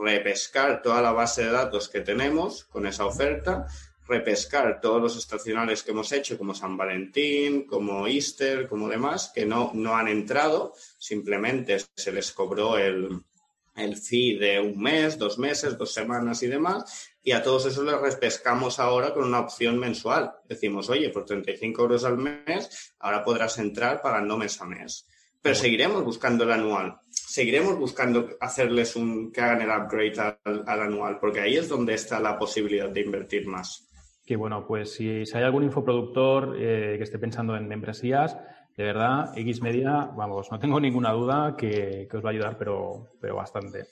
Repescar 0.00 0.82
toda 0.82 1.00
la 1.02 1.12
base 1.12 1.44
de 1.44 1.50
datos 1.50 1.88
que 1.88 2.00
tenemos 2.00 2.64
con 2.64 2.86
esa 2.86 3.06
oferta, 3.06 3.66
repescar 4.06 4.80
todos 4.80 5.00
los 5.00 5.16
estacionales 5.16 5.82
que 5.82 5.92
hemos 5.92 6.12
hecho, 6.12 6.36
como 6.36 6.54
San 6.54 6.76
Valentín, 6.76 7.66
como 7.66 8.06
Easter, 8.06 8.68
como 8.68 8.88
demás, 8.88 9.32
que 9.34 9.46
no, 9.46 9.70
no 9.74 9.96
han 9.96 10.08
entrado, 10.08 10.74
simplemente 10.98 11.78
se 11.94 12.12
les 12.12 12.30
cobró 12.32 12.76
el, 12.76 13.22
el 13.76 13.96
fee 13.96 14.38
de 14.38 14.60
un 14.60 14.78
mes, 14.80 15.18
dos 15.18 15.38
meses, 15.38 15.78
dos 15.78 15.92
semanas 15.92 16.42
y 16.42 16.48
demás, 16.48 17.13
y 17.26 17.32
a 17.32 17.42
todos 17.42 17.64
esos 17.64 17.84
les 17.86 17.98
repescamos 17.98 18.78
ahora 18.78 19.14
con 19.14 19.24
una 19.24 19.40
opción 19.40 19.78
mensual. 19.78 20.32
Decimos, 20.46 20.90
oye, 20.90 21.08
por 21.08 21.24
35 21.24 21.82
euros 21.82 22.04
al 22.04 22.18
mes, 22.18 22.94
ahora 23.00 23.24
podrás 23.24 23.58
entrar 23.58 24.02
pagando 24.02 24.36
mes 24.36 24.60
a 24.60 24.66
mes. 24.66 25.08
Pero 25.40 25.54
seguiremos 25.54 26.04
buscando 26.04 26.44
el 26.44 26.52
anual. 26.52 26.98
Seguiremos 27.10 27.78
buscando 27.78 28.28
hacerles 28.40 28.94
un 28.94 29.32
que 29.32 29.40
hagan 29.40 29.62
el 29.62 29.70
upgrade 29.70 30.36
al, 30.44 30.80
anual, 30.80 31.18
porque 31.18 31.40
ahí 31.40 31.56
es 31.56 31.68
donde 31.68 31.94
está 31.94 32.20
la 32.20 32.38
posibilidad 32.38 32.90
de 32.90 33.00
invertir 33.00 33.46
más. 33.46 33.88
Que 34.26 34.36
bueno, 34.36 34.66
pues 34.66 34.92
si, 34.92 35.08
hay 35.08 35.42
algún 35.42 35.64
infoproductor 35.64 36.56
eh, 36.58 36.96
que 36.98 37.04
esté 37.04 37.18
pensando 37.18 37.56
en 37.56 37.66
membresías, 37.66 38.36
de 38.76 38.84
verdad, 38.84 39.32
X 39.36 39.62
Media, 39.62 40.10
vamos, 40.14 40.50
no 40.50 40.58
tengo 40.58 40.78
ninguna 40.78 41.12
duda 41.12 41.56
que, 41.56 42.06
que 42.10 42.16
os 42.18 42.24
va 42.24 42.28
a 42.28 42.32
ayudar, 42.32 42.58
pero, 42.58 43.12
pero 43.18 43.36
bastante. 43.36 43.86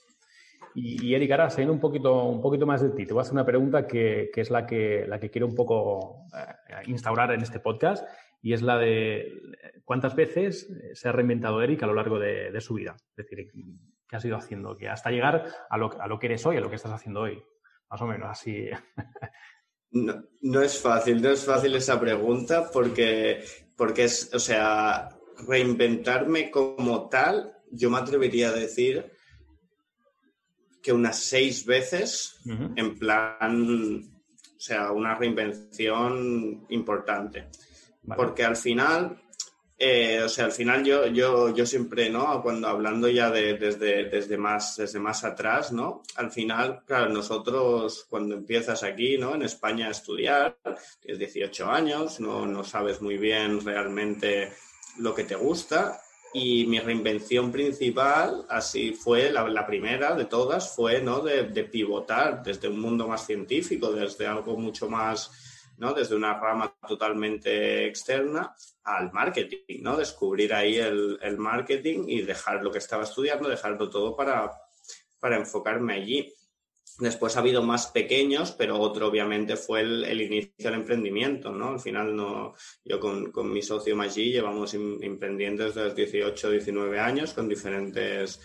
Y, 0.75 1.15
Eric, 1.15 1.31
ahora 1.33 1.51
saliendo 1.51 1.75
un 1.75 1.81
poquito, 1.81 2.67
más 2.67 2.83
de 2.83 2.91
ti, 2.91 3.05
te 3.05 3.13
voy 3.13 3.21
a 3.21 3.23
hacer 3.23 3.35
una 3.35 3.45
pregunta 3.45 3.87
que, 3.87 4.31
es 4.35 4.51
la 4.51 4.67
que, 4.67 5.07
la 5.07 5.21
que 5.21 5.31
quiero 5.31 5.47
un 5.47 5.55
poco 5.55 6.27
eh, 6.35 6.75
instaurar 6.87 7.33
en 7.33 7.43
este 7.43 7.61
podcast. 7.61 8.07
y 8.41 8.55
es 8.55 8.63
la 8.63 8.79
de 8.79 9.33
cuántas 9.85 10.17
veces 10.17 10.73
se 10.95 11.09
ha 11.09 11.13
reinventado 11.13 11.63
Eric 11.63 11.83
a 11.83 11.87
lo 11.87 11.95
largo 11.95 12.19
de, 12.19 12.59
su 12.61 12.75
vida. 12.75 12.97
Es 13.17 13.17
decir, 13.17 13.51
qué 14.09 14.17
has 14.17 14.25
ido 14.25 14.37
haciendo, 14.37 14.77
que 14.77 14.89
hasta 14.89 15.11
llegar 15.11 15.45
a 15.69 15.77
lo, 15.77 16.01
a 16.01 16.07
lo 16.07 16.19
que 16.19 16.27
eres 16.27 16.45
hoy, 16.47 16.57
a 16.57 16.61
lo 16.61 16.71
que 16.71 16.77
estás 16.77 16.93
haciendo 16.93 17.21
hoy. 17.21 17.43
Más 17.91 18.01
o 18.01 18.07
menos 18.07 18.29
así. 18.31 18.69
No, 19.95 20.25
no, 20.41 20.63
es 20.63 20.81
fácil, 20.81 21.21
no 21.21 21.29
es 21.29 21.45
fácil 21.45 21.75
esa 21.75 22.01
pregunta 22.01 22.71
porque, 22.73 23.45
porque 23.77 24.05
es, 24.05 24.33
o 24.33 24.39
sea, 24.39 25.11
reinventarme 25.47 26.51
como 26.51 27.11
tal, 27.11 27.59
yo 27.71 27.91
me 27.91 27.99
atrevería 27.99 28.49
a 28.49 28.53
decir 28.53 29.12
que 30.83 30.93
unas 30.93 31.19
seis 31.19 31.65
veces, 31.65 32.41
en 32.45 32.99
plan, 32.99 34.03
o 34.57 34.61
sea, 34.61 34.91
una 34.93 35.15
reinvención 35.15 36.67
importante. 36.71 37.49
Porque 38.17 38.45
al 38.45 38.57
final, 38.57 39.23
eh, 39.79 40.21
o 40.25 40.29
sea, 40.29 40.47
al 40.47 40.53
final 40.53 40.85
yo, 40.85 41.07
yo, 41.07 41.55
yo 41.55 41.65
siempre, 41.65 42.11
¿no? 42.11 42.43
Cuando 42.43 42.67
hablando 42.67 43.09
ya 43.09 43.31
de, 43.31 43.55
desde, 43.55 44.09
desde, 44.09 44.37
más, 44.37 44.77
desde 44.77 44.99
más 44.99 45.23
atrás, 45.23 45.73
¿no? 45.73 46.03
Al 46.17 46.33
final, 46.33 46.83
claro, 46.85 47.13
nosotros 47.13 48.07
cuando 48.11 48.35
empiezas 48.35 48.83
aquí, 48.83 49.17
¿no? 49.19 49.37
En 49.37 49.43
España 49.43 49.87
a 49.87 49.93
estudiar, 49.93 50.59
tienes 51.01 51.19
18 51.19 51.71
años, 51.71 52.19
no, 52.19 52.45
no 52.45 52.65
sabes 52.65 53.01
muy 53.01 53.19
bien 53.19 53.65
realmente 53.65 54.53
lo 54.99 55.15
que 55.15 55.25
te 55.25 55.37
gusta 55.37 56.01
y 56.35 56.67
mi 56.67 56.79
reinvención 56.81 57.53
principal, 57.53 58.47
así 58.49 58.93
fue 58.93 59.31
la, 59.31 59.67
primera 59.67 60.15
de 60.15 60.25
todas, 60.25 60.75
fue 60.75 61.03
¿no? 61.03 61.21
de, 61.21 61.45
pivotar 61.65 62.43
desde 62.43 62.69
un 62.69 62.81
mundo 62.81 63.07
más 63.07 63.27
científico, 63.27 63.93
desde 63.93 64.27
algo 64.27 64.57
mucho 64.57 64.89
más, 64.89 65.31
¿no? 65.77 65.93
desde 65.93 66.17
una 66.17 66.39
rama 66.39 66.75
totalmente 66.89 67.87
externa 67.87 68.55
al 68.85 69.13
marketing, 69.13 69.83
¿no? 69.83 69.97
descubrir 69.97 70.55
ahí 70.55 70.77
el, 70.79 71.19
el 71.21 71.37
marketing 71.37 72.05
y 72.07 72.23
dejar 72.23 72.63
lo 72.63 72.71
que 72.71 72.79
estaba 72.79 73.05
estudiando, 73.05 73.49
dejarlo 73.49 73.91
todo 73.91 74.17
para, 74.17 74.51
para 75.21 75.37
enfocarme 75.37 75.95
allí. 75.95 76.33
Después 76.99 77.37
ha 77.37 77.41
habido 77.41 77.63
más 77.63 77.87
pequeños, 77.89 78.53
pero 78.53 78.79
otro 78.79 79.09
obviamente 79.09 79.57
fue 79.57 79.81
el, 79.81 80.21
inicio 80.21 80.53
del 80.59 80.75
emprendimiento, 80.75 81.51
¿no? 81.51 81.71
Al 81.71 81.81
final 81.81 82.15
no, 82.15 82.55
yo 82.85 83.01
con, 83.01 83.33
mi 83.53 83.63
socio 83.63 83.97
Maggi 83.97 84.31
llevamos 84.31 84.75
emprendiendo 84.75 85.65
desde 85.65 85.85
los 85.85 85.97
18, 85.97 86.51
19 86.51 87.01
años 87.01 87.33
con 87.33 87.49
diferentes 87.49 88.41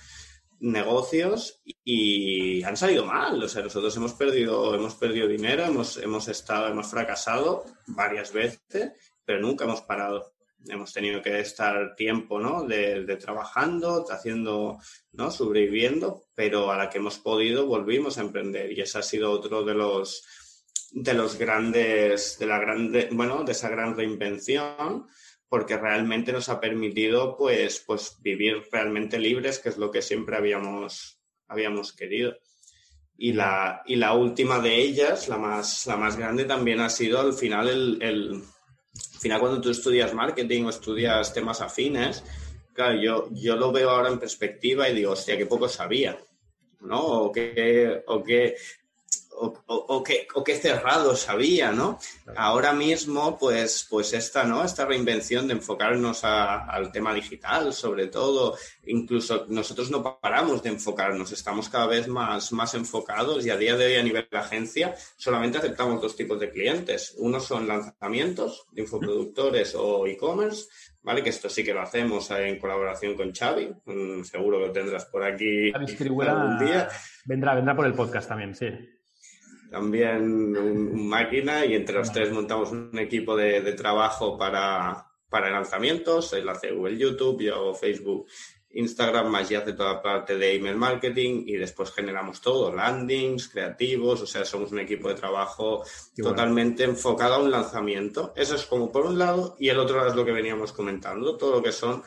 negocios 0.60 1.62
y 1.84 2.64
han 2.64 2.78
salido 2.78 3.06
mal. 3.06 3.44
O 3.44 3.50
sea, 3.50 3.64
nosotros 3.64 3.96
hemos 3.98 4.14
perdido, 4.14 4.74
hemos 4.74 4.96
perdido 4.96 5.28
dinero, 5.28 5.66
hemos, 5.66 5.98
hemos 5.98 6.28
estado, 6.28 6.68
hemos 6.68 6.88
fracasado 6.88 7.66
varias 7.88 8.32
veces, 8.32 8.94
pero 9.26 9.42
nunca 9.42 9.66
hemos 9.66 9.82
parado 9.82 10.37
hemos 10.70 10.94
tenido 10.94 11.22
que 11.22 11.40
estar 11.40 11.96
tiempo, 11.96 12.40
¿no? 12.40 12.64
De, 12.64 13.18
trabajando, 13.18 14.06
haciendo, 14.10 14.78
¿no? 15.14 15.32
Sobreviviendo, 15.32 16.24
pero 16.36 16.72
a 16.72 16.78
la 16.78 16.90
que 16.90 16.98
hemos 16.98 17.20
podido 17.20 17.66
volvimos 17.66 18.18
a 18.18 18.22
emprender 18.22 18.72
y 18.72 18.82
ese 18.82 19.00
ha 19.00 19.04
sido 19.04 19.32
otro 19.32 19.64
de 19.64 19.74
los 19.74 20.24
de 20.92 21.14
los 21.14 21.38
grandes, 21.38 22.40
de 22.40 22.46
la 22.46 22.60
grande, 22.60 23.10
bueno, 23.12 23.44
de 23.44 23.52
esa 23.52 23.70
gran 23.70 23.96
reinvención, 23.96 25.06
porque 25.50 25.78
realmente 25.78 26.32
nos 26.32 26.50
ha 26.50 26.62
permitido, 26.62 27.36
pues, 27.38 27.84
pues 27.86 28.18
vivir 28.22 28.64
realmente 28.72 29.20
libres, 29.20 29.60
que 29.60 29.70
es 29.70 29.78
lo 29.78 29.92
que 29.92 30.02
siempre 30.02 30.38
habíamos, 30.38 31.20
habíamos 31.48 31.94
querido. 31.94 32.38
Y 33.18 33.34
la, 33.34 33.82
y 33.86 33.98
la 33.98 34.14
última 34.14 34.60
de 34.60 34.78
ellas, 34.78 35.28
la 35.28 35.38
más, 35.38 35.86
la 35.88 35.98
más 35.98 36.16
grande, 36.16 36.46
también 36.46 36.80
ha 36.80 36.90
sido 36.90 37.20
al 37.20 37.34
final 37.34 38.02
el 38.02 38.44
al 38.94 39.20
final 39.20 39.40
cuando 39.40 39.62
tú 39.62 39.70
estudias 39.70 40.14
marketing 40.14 40.66
o 40.66 40.70
estudias 40.70 41.34
temas 41.34 41.62
afines, 41.62 42.24
claro, 42.74 43.00
yo, 43.02 43.30
yo 43.32 43.56
lo 43.56 43.72
veo 43.72 43.90
ahora 43.90 44.10
en 44.10 44.20
perspectiva 44.20 44.90
y 44.90 44.96
digo, 44.96 45.14
hostia, 45.14 45.38
qué 45.38 45.46
poco 45.46 45.68
sabía, 45.68 46.18
¿no? 46.82 47.00
O 47.00 47.32
qué, 47.32 48.04
o 48.08 48.24
qué, 48.24 48.56
o, 49.40 50.04
qué, 50.04 50.56
cerrado 50.56 51.16
sabía, 51.16 51.72
¿no? 51.72 52.00
Ahora 52.36 52.74
mismo, 52.74 53.38
pues, 53.38 53.86
pues 53.90 54.14
esta, 54.14 54.44
¿no? 54.44 54.64
Esta 54.64 54.86
reinvención 54.86 55.48
de 55.48 55.54
enfocarnos 55.54 56.24
al 56.24 56.92
tema 56.92 57.14
digital, 57.14 57.74
sobre 57.74 58.08
todo, 58.08 58.58
incluso 58.86 59.46
nosotros 59.50 59.92
no 59.92 60.20
paramos 60.20 60.64
de 60.64 60.70
enfocarnos, 60.70 61.32
estamos 61.32 61.70
cada 61.70 61.88
vez 61.88 62.08
más, 62.08 62.52
más 62.52 62.74
enfocados 62.74 63.46
y 63.46 63.50
a 63.50 63.58
día 63.58 63.76
de 63.76 63.86
hoy 63.86 63.96
a 63.96 64.04
nivel 64.04 64.28
de 64.30 64.38
agencia 64.38 64.96
solamente 65.16 65.58
aceptamos 65.60 66.02
dos 66.02 66.16
tipos 66.16 66.40
de 66.40 66.50
clientes. 66.50 67.16
Uno 67.18 67.40
son 67.40 67.68
lanzamientos 67.68 68.66
de 68.72 68.82
infoproductores 68.82 69.76
o 69.76 70.08
e-commerce, 70.08 70.68
¿vale? 71.04 71.24
Que 71.24 71.30
esto 71.30 71.50
sí 71.50 71.64
que 71.64 71.74
lo 71.74 71.82
hacemos 71.82 72.32
en 72.32 72.58
colaboración 72.60 73.16
con 73.16 73.34
Xavi, 73.34 73.70
mm, 73.86 74.24
seguro 74.24 74.60
que 74.60 74.68
lo 74.68 74.72
tendrás 74.72 75.06
por 75.06 75.24
aquí 75.24 75.72
algún 75.74 76.60
día. 76.60 76.90
Vendrá, 77.26 77.56
vendrá 77.56 77.76
por 77.76 77.86
el 77.86 77.94
podcast 77.94 78.30
también, 78.30 78.56
sí 78.56 78.97
también 79.70 80.56
un, 80.58 81.08
máquina 81.08 81.66
y 81.66 81.76
entre 81.76 81.96
los 81.96 82.12
tres 82.12 82.32
montamos 82.32 82.72
un 82.72 82.98
equipo 82.98 83.36
de, 83.36 83.62
trabajo 83.74 84.38
para, 84.38 85.08
para 85.30 85.50
lanzamientos. 85.50 86.34
Él 86.34 86.48
hace 86.50 86.72
Google, 86.72 86.98
YouTube, 86.98 87.42
yo 87.42 87.74
Facebook, 87.74 88.28
Instagram, 88.72 89.28
más 89.28 89.50
ya 89.50 89.60
hace 89.60 89.74
toda 89.74 89.94
la 89.94 90.02
parte 90.02 90.38
de 90.38 90.56
email 90.56 90.76
marketing 90.76 91.44
y 91.48 91.54
después 91.54 91.92
generamos 91.92 92.42
todo, 92.42 92.74
landings, 92.74 93.48
creativos, 93.48 94.22
o 94.22 94.28
sea, 94.28 94.46
somos 94.46 94.72
un 94.72 94.80
equipo 94.80 95.08
de 95.08 95.16
trabajo 95.16 95.84
totalmente 96.16 96.84
enfocado 96.84 97.36
a 97.36 97.40
un 97.40 97.50
lanzamiento. 97.50 98.34
Eso 98.36 98.56
es 98.56 98.66
como 98.66 98.92
por 98.92 99.06
un 99.06 99.18
lado 99.18 99.56
y 99.60 99.70
el 99.70 99.80
otro 99.80 100.06
es 100.06 100.16
lo 100.16 100.26
que 100.26 100.32
veníamos 100.32 100.74
comentando, 100.74 101.38
todo 101.38 101.56
lo 101.56 101.64
que 101.64 101.72
son 101.72 102.04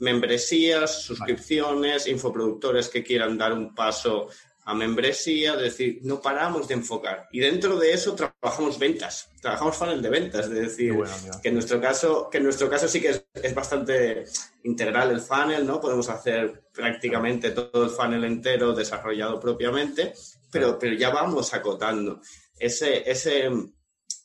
membresías, 0.00 1.02
suscripciones, 1.02 2.06
infoproductores 2.06 2.88
que 2.88 3.02
quieran 3.04 3.38
dar 3.38 3.52
un 3.52 3.74
paso 3.74 4.28
a 4.64 4.74
membresía, 4.74 5.54
es 5.54 5.60
decir, 5.60 6.00
no 6.02 6.20
paramos 6.20 6.68
de 6.68 6.74
enfocar. 6.74 7.28
Y 7.32 7.40
dentro 7.40 7.76
de 7.78 7.92
eso 7.92 8.14
trabajamos 8.14 8.78
ventas, 8.78 9.30
trabajamos 9.40 9.76
funnel 9.76 10.02
de 10.02 10.10
ventas, 10.10 10.46
es 10.46 10.50
decir, 10.50 10.94
que 11.42 11.48
en 11.48 11.54
nuestro 11.54 11.80
caso, 11.80 12.28
que 12.30 12.38
en 12.38 12.44
nuestro 12.44 12.68
caso 12.68 12.86
sí 12.86 13.00
que 13.00 13.22
es, 13.34 13.54
bastante 13.54 14.24
integral 14.64 15.10
el 15.10 15.20
funnel, 15.20 15.66
¿no? 15.66 15.80
Podemos 15.80 16.08
hacer 16.08 16.64
prácticamente 16.72 17.50
todo 17.50 17.84
el 17.84 17.90
funnel 17.90 18.24
entero 18.24 18.72
desarrollado 18.72 19.40
propiamente, 19.40 20.12
pero, 20.50 20.78
pero 20.78 20.94
ya 20.94 21.10
vamos 21.10 21.52
acotando. 21.54 22.20
Ese, 22.58 23.10
ese, 23.10 23.50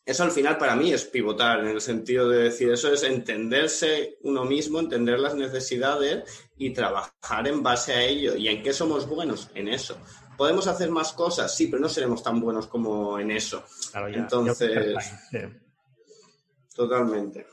eso 0.05 0.23
al 0.23 0.31
final 0.31 0.57
para 0.57 0.75
mí 0.75 0.93
es 0.93 1.05
pivotar, 1.05 1.61
en 1.61 1.67
el 1.67 1.81
sentido 1.81 2.29
de 2.29 2.43
decir, 2.43 2.71
eso 2.71 2.93
es 2.93 3.01
entenderse 3.01 4.19
uno 4.21 4.45
mismo, 4.45 4.79
entender 4.79 5.19
las 5.19 5.33
necesidades 5.33 6.45
y 6.57 6.71
trabajar 6.71 7.47
en 7.47 7.63
base 7.63 7.93
a 7.93 8.03
ello. 8.03 8.35
¿Y 8.35 8.47
en 8.47 8.61
qué 8.61 8.71
somos 8.71 9.07
buenos? 9.07 9.49
En 9.55 9.67
eso. 9.67 9.97
¿Podemos 10.37 10.67
hacer 10.67 10.91
más 10.91 11.13
cosas? 11.13 11.55
Sí, 11.55 11.67
pero 11.67 11.81
no 11.81 11.89
seremos 11.89 12.23
tan 12.23 12.39
buenos 12.39 12.67
como 12.67 13.19
en 13.19 13.31
eso. 13.31 13.63
Entonces, 14.13 14.95
totalmente. 16.75 17.45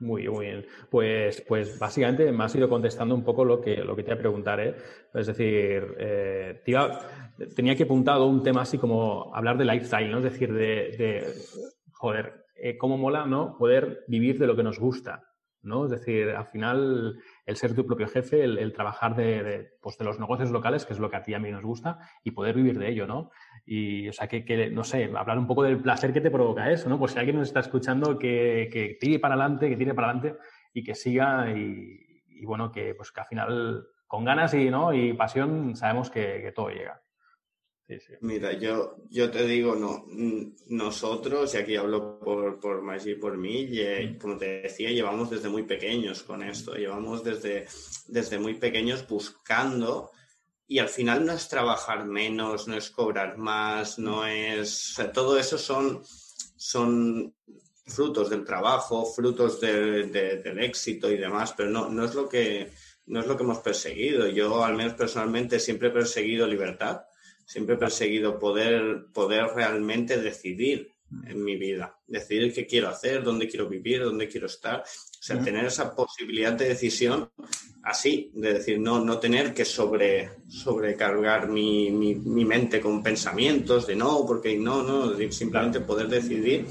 Muy, 0.00 0.26
muy 0.28 0.46
bien. 0.46 0.66
Pues, 0.90 1.42
pues 1.46 1.78
básicamente 1.78 2.32
me 2.32 2.44
has 2.44 2.54
ido 2.54 2.68
contestando 2.68 3.14
un 3.14 3.22
poco 3.22 3.44
lo 3.44 3.60
que, 3.60 3.76
lo 3.76 3.94
que 3.94 4.02
te 4.02 4.10
iba 4.10 4.16
a 4.16 4.20
preguntar. 4.20 4.58
¿eh? 4.60 4.74
Es 5.12 5.26
decir, 5.26 5.94
eh, 5.98 6.62
tenía 7.54 7.76
que 7.76 7.82
apuntado 7.82 8.26
un 8.26 8.42
tema 8.42 8.62
así 8.62 8.78
como 8.78 9.34
hablar 9.34 9.58
de 9.58 9.66
lifestyle, 9.66 10.10
¿no? 10.10 10.18
Es 10.18 10.24
decir, 10.24 10.52
de, 10.54 11.34
joder, 11.92 12.46
eh, 12.56 12.78
cómo 12.78 12.96
mola, 12.96 13.26
¿no? 13.26 13.58
Poder 13.58 14.04
vivir 14.08 14.38
de 14.38 14.46
lo 14.46 14.56
que 14.56 14.62
nos 14.62 14.78
gusta, 14.78 15.29
¿no? 15.62 15.84
Es 15.84 15.90
decir, 15.90 16.30
al 16.30 16.46
final 16.46 17.18
el 17.46 17.56
ser 17.56 17.74
tu 17.74 17.86
propio 17.86 18.08
jefe, 18.08 18.44
el, 18.44 18.72
trabajar 18.72 19.14
de, 19.14 19.72
pues 19.80 19.98
de, 19.98 20.04
los 20.04 20.18
negocios 20.18 20.50
locales, 20.50 20.86
que 20.86 20.92
es 20.92 20.98
lo 20.98 21.10
que 21.10 21.16
a 21.16 21.22
ti 21.22 21.32
y 21.32 21.34
a 21.34 21.38
mí 21.38 21.50
nos 21.50 21.62
gusta, 21.62 21.98
y 22.24 22.30
poder 22.30 22.56
vivir 22.56 22.78
de 22.78 22.88
ello, 22.88 23.06
¿no? 23.06 23.30
Y, 23.66 24.08
o 24.08 24.12
sea, 24.12 24.28
que, 24.28 24.70
no 24.70 24.84
sé, 24.84 25.10
hablar 25.16 25.38
un 25.38 25.46
poco 25.46 25.62
del 25.62 25.80
placer 25.80 26.12
que 26.12 26.20
te 26.20 26.30
provoca 26.30 26.70
eso, 26.70 26.88
¿no? 26.88 26.98
Pues 26.98 27.12
si 27.12 27.18
alguien 27.18 27.36
nos 27.36 27.48
está 27.48 27.60
escuchando, 27.60 28.18
que, 28.18 28.68
que 28.72 28.96
tire 29.00 29.18
para 29.18 29.34
adelante, 29.34 29.68
que 29.68 29.76
tire 29.76 29.94
para 29.94 30.10
adelante 30.10 30.38
y 30.72 30.82
que 30.82 30.94
siga 30.94 31.50
y, 31.50 32.44
bueno, 32.44 32.72
que 32.72 32.94
pues 32.94 33.12
que 33.12 33.20
al 33.20 33.26
final 33.26 33.86
con 34.06 34.24
ganas 34.24 34.54
y, 34.54 34.70
¿no? 34.70 34.92
y 34.92 35.12
pasión 35.12 35.76
sabemos 35.76 36.10
que 36.10 36.52
todo 36.54 36.70
llega. 36.70 37.02
Mira, 38.20 38.52
yo, 38.52 38.96
yo 39.08 39.30
te 39.30 39.44
digo, 39.46 39.74
no, 39.74 40.06
nosotros, 40.68 41.54
y 41.54 41.56
aquí 41.56 41.76
hablo 41.76 42.20
por, 42.20 42.60
por 42.60 42.82
y 43.04 43.14
por 43.16 43.36
mí, 43.36 43.62
y, 43.62 44.16
como 44.18 44.36
te 44.36 44.62
decía, 44.62 44.90
llevamos 44.90 45.30
desde 45.30 45.48
muy 45.48 45.64
pequeños 45.64 46.22
con 46.22 46.42
esto, 46.42 46.74
llevamos 46.74 47.24
desde, 47.24 47.66
desde 48.06 48.38
muy 48.38 48.54
pequeños 48.54 49.06
buscando, 49.08 50.10
y 50.68 50.78
al 50.78 50.88
final 50.88 51.26
no 51.26 51.32
es 51.32 51.48
trabajar 51.48 52.06
menos, 52.06 52.68
no 52.68 52.76
es 52.76 52.90
cobrar 52.90 53.36
más, 53.38 53.98
no 53.98 54.24
es, 54.24 54.96
todo 55.12 55.36
eso 55.36 55.58
son, 55.58 56.02
son 56.56 57.34
frutos 57.86 58.30
del 58.30 58.44
trabajo, 58.44 59.04
frutos 59.04 59.60
del 59.60 60.58
éxito 60.60 61.10
y 61.10 61.16
demás, 61.16 61.54
pero 61.56 61.70
no, 61.70 61.88
no 61.88 62.04
es 62.04 62.14
lo 62.14 62.28
que 62.28 62.70
no 63.06 63.18
es 63.18 63.26
lo 63.26 63.36
que 63.36 63.42
hemos 63.42 63.58
perseguido. 63.58 64.28
Yo, 64.28 64.64
al 64.64 64.76
menos 64.76 64.94
personalmente, 64.94 65.58
siempre 65.58 65.88
he 65.88 65.90
perseguido 65.90 66.46
libertad 66.46 67.02
siempre 67.50 67.74
he 67.74 67.78
perseguido 67.78 68.38
poder, 68.38 69.06
poder 69.12 69.46
realmente 69.56 70.22
decidir 70.22 70.92
en 71.26 71.42
mi 71.42 71.56
vida, 71.56 71.98
decidir 72.06 72.54
qué 72.54 72.64
quiero 72.64 72.88
hacer, 72.88 73.24
dónde 73.24 73.48
quiero 73.48 73.68
vivir, 73.68 74.04
dónde 74.04 74.28
quiero 74.28 74.46
estar. 74.46 74.82
O 74.82 75.22
sea, 75.22 75.42
tener 75.42 75.64
esa 75.64 75.92
posibilidad 75.92 76.52
de 76.52 76.68
decisión 76.68 77.28
así, 77.82 78.30
de 78.34 78.54
decir, 78.54 78.78
no, 78.78 79.04
no 79.04 79.18
tener 79.18 79.52
que 79.52 79.64
sobre, 79.64 80.30
sobrecargar 80.46 81.48
mi, 81.48 81.90
mi, 81.90 82.44
mente 82.44 82.80
con 82.80 83.02
pensamientos 83.02 83.84
de 83.84 83.96
no, 83.96 84.24
porque 84.24 84.56
no, 84.56 84.84
no, 84.84 85.16
simplemente 85.32 85.80
poder 85.80 86.06
decidir. 86.06 86.68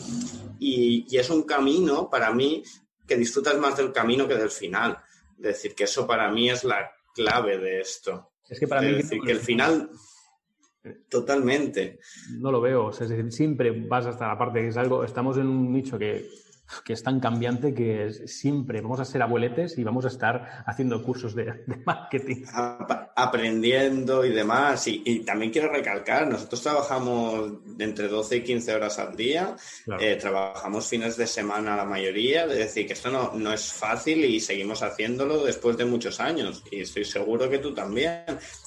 Y, 0.60 1.08
y, 1.10 1.18
es 1.18 1.30
un 1.30 1.44
camino 1.44 2.10
para 2.10 2.32
mí 2.32 2.64
que 3.06 3.18
disfrutas 3.18 3.58
más 3.58 3.76
del 3.76 3.92
camino 3.92 4.30
que 4.30 4.36
del 4.36 4.50
final. 4.50 4.98
Es 5.40 5.44
decir, 5.44 5.76
que 5.76 5.84
eso 5.84 6.08
para 6.08 6.32
mí 6.32 6.50
es 6.50 6.64
la 6.64 6.90
clave 7.14 7.58
de 7.58 7.82
esto. 7.82 8.32
Es 8.48 8.58
que 8.58 8.68
para 8.68 8.82
mí... 8.82 8.94
decir, 8.94 9.20
que 9.26 9.34
el 9.34 9.40
final... 9.42 9.90
Totalmente. 11.10 12.00
No 12.40 12.52
lo 12.52 12.62
veo. 12.62 12.90
es 12.92 13.00
decir, 13.00 13.32
siempre 13.32 13.72
vas 13.88 14.06
hasta 14.06 14.28
la 14.28 14.38
parte 14.38 14.62
que 14.62 14.68
es 14.68 14.78
algo. 14.78 15.04
Estamos 15.04 15.38
en 15.38 15.48
un 15.48 15.72
nicho 15.72 15.98
que 15.98 16.30
que 16.84 16.94
es 16.94 17.04
tan 17.04 17.20
cambiante 17.20 17.74
que 17.74 18.12
siempre 18.28 18.82
vamos 18.82 19.00
a 19.00 19.06
ser 19.06 19.22
abueletes 19.22 19.78
y 19.78 19.84
vamos 19.84 20.06
a 20.06 20.10
estar 20.10 20.64
haciendo 20.66 21.04
cursos 21.04 21.36
de, 21.36 21.64
marketing. 21.86 22.46
Aprendiendo 23.16 24.26
y 24.26 24.30
demás. 24.30 24.88
Y, 24.88 25.20
también 25.26 25.52
quiero 25.52 25.72
recalcar, 25.72 26.28
nosotros 26.28 26.62
trabajamos 26.62 27.54
entre 27.80 28.08
12 28.08 28.38
y 28.38 28.44
15 28.44 28.74
horas 28.76 29.00
al 29.00 29.16
día, 29.16 29.56
eh, 30.00 30.18
trabajamos 30.20 30.88
fines 30.88 31.18
de 31.18 31.28
semana 31.28 31.76
la 31.76 31.86
mayoría, 31.86 32.46
es 32.46 32.58
decir, 32.58 32.88
que 32.88 32.94
esto 32.94 33.10
no, 33.10 33.32
no 33.34 33.54
es 33.54 33.72
fácil 33.74 34.24
y 34.26 34.40
seguimos 34.40 34.82
haciéndolo 34.82 35.44
después 35.44 35.78
de 35.78 35.86
muchos 35.86 36.20
años. 36.20 36.64
Y 36.72 36.82
estoy 36.82 37.06
seguro 37.06 37.50
que 37.50 37.60
tú 37.60 37.74
también. 37.74 38.24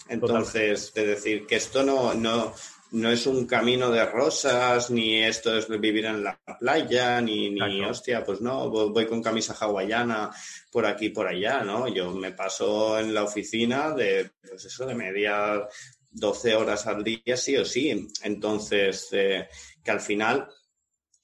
Entonces, 0.09 0.93
de 0.95 1.07
decir 1.07 1.47
que 1.47 1.57
esto 1.57 1.83
no, 1.83 2.15
no, 2.15 2.53
no 2.93 3.11
es 3.11 3.27
un 3.27 3.47
camino 3.47 3.91
de 3.91 4.05
rosas, 4.05 4.91
ni 4.91 5.23
esto 5.23 5.57
es 5.57 5.69
vivir 5.81 6.05
en 6.05 6.23
la 6.23 6.39
playa, 6.61 7.21
ni, 7.21 7.51
ni 7.51 7.83
hostia, 7.83 8.23
pues 8.25 8.41
no, 8.41 8.69
voy 8.69 9.07
con 9.07 9.23
camisa 9.23 9.57
hawaiana 9.59 10.31
por 10.71 10.85
aquí 10.85 11.09
por 11.09 11.27
allá, 11.27 11.63
¿no? 11.65 11.89
Yo 11.89 12.11
me 12.13 12.33
paso 12.33 12.99
en 12.99 13.15
la 13.15 13.25
oficina 13.25 13.93
de, 13.93 14.31
pues 14.47 14.67
eso, 14.67 14.85
de 14.87 14.95
media 14.95 15.67
12 16.11 16.55
horas 16.55 16.87
al 16.87 17.03
día, 17.03 17.37
sí 17.37 17.57
o 17.57 17.65
sí. 17.65 18.09
Entonces, 18.23 19.09
eh, 19.13 19.49
que 19.83 19.91
al 19.91 20.01
final 20.01 20.49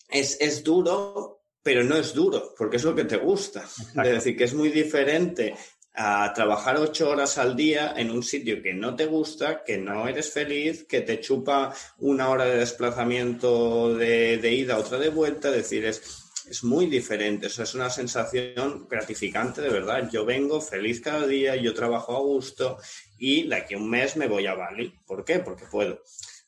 es, 0.09 0.39
es 0.41 0.65
duro, 0.65 1.43
pero 1.63 1.85
no 1.85 1.97
es 1.97 2.15
duro, 2.15 2.55
porque 2.57 2.79
es 2.79 2.85
lo 2.85 2.95
que 2.95 3.05
te 3.05 3.19
gusta. 3.19 3.63
Es 3.63 4.13
decir, 4.13 4.37
que 4.37 4.45
es 4.45 4.55
muy 4.55 4.71
diferente 4.71 5.55
a 6.01 6.33
trabajar 6.33 6.77
ocho 6.77 7.11
horas 7.11 7.39
al 7.39 7.57
día 7.57 7.93
en 7.97 8.13
un 8.13 8.23
sitio 8.23 8.63
que 8.63 8.73
no 8.73 8.95
te 8.95 9.07
gusta, 9.07 9.65
que 9.65 9.79
no 9.79 10.07
eres 10.07 10.33
feliz, 10.33 10.85
que 10.85 11.01
te 11.01 11.19
chupa 11.19 11.75
una 11.99 12.29
hora 12.29 12.45
de 12.45 12.59
desplazamiento 12.59 13.93
de, 13.97 14.53
ida, 14.53 14.79
otra 14.79 14.99
de 14.99 15.09
vuelta, 15.09 15.49
es 15.49 15.57
decir, 15.57 15.85
es, 15.85 16.01
es 16.49 16.63
muy 16.63 16.87
diferente, 16.87 17.49
es 17.49 17.75
una 17.75 17.91
sensación 17.91 18.87
gratificante 18.89 19.61
de 19.61 19.71
verdad. 19.71 20.09
Yo 20.09 20.25
vengo 20.25 20.61
feliz 20.61 21.01
cada 21.01 21.27
día, 21.27 21.57
yo 21.57 21.75
trabajo 21.75 22.17
a 22.17 22.21
gusto 22.21 22.79
y 23.19 23.49
de 23.49 23.57
aquí 23.57 23.75
a 23.75 23.79
un 23.79 23.91
mes 23.91 24.17
me 24.17 24.29
voy 24.29 24.47
a 24.47 24.55
Bali. 24.55 24.95
¿Por 25.05 25.25
qué? 25.25 25.41
Porque 25.41 25.65
puedo. 25.67 26.05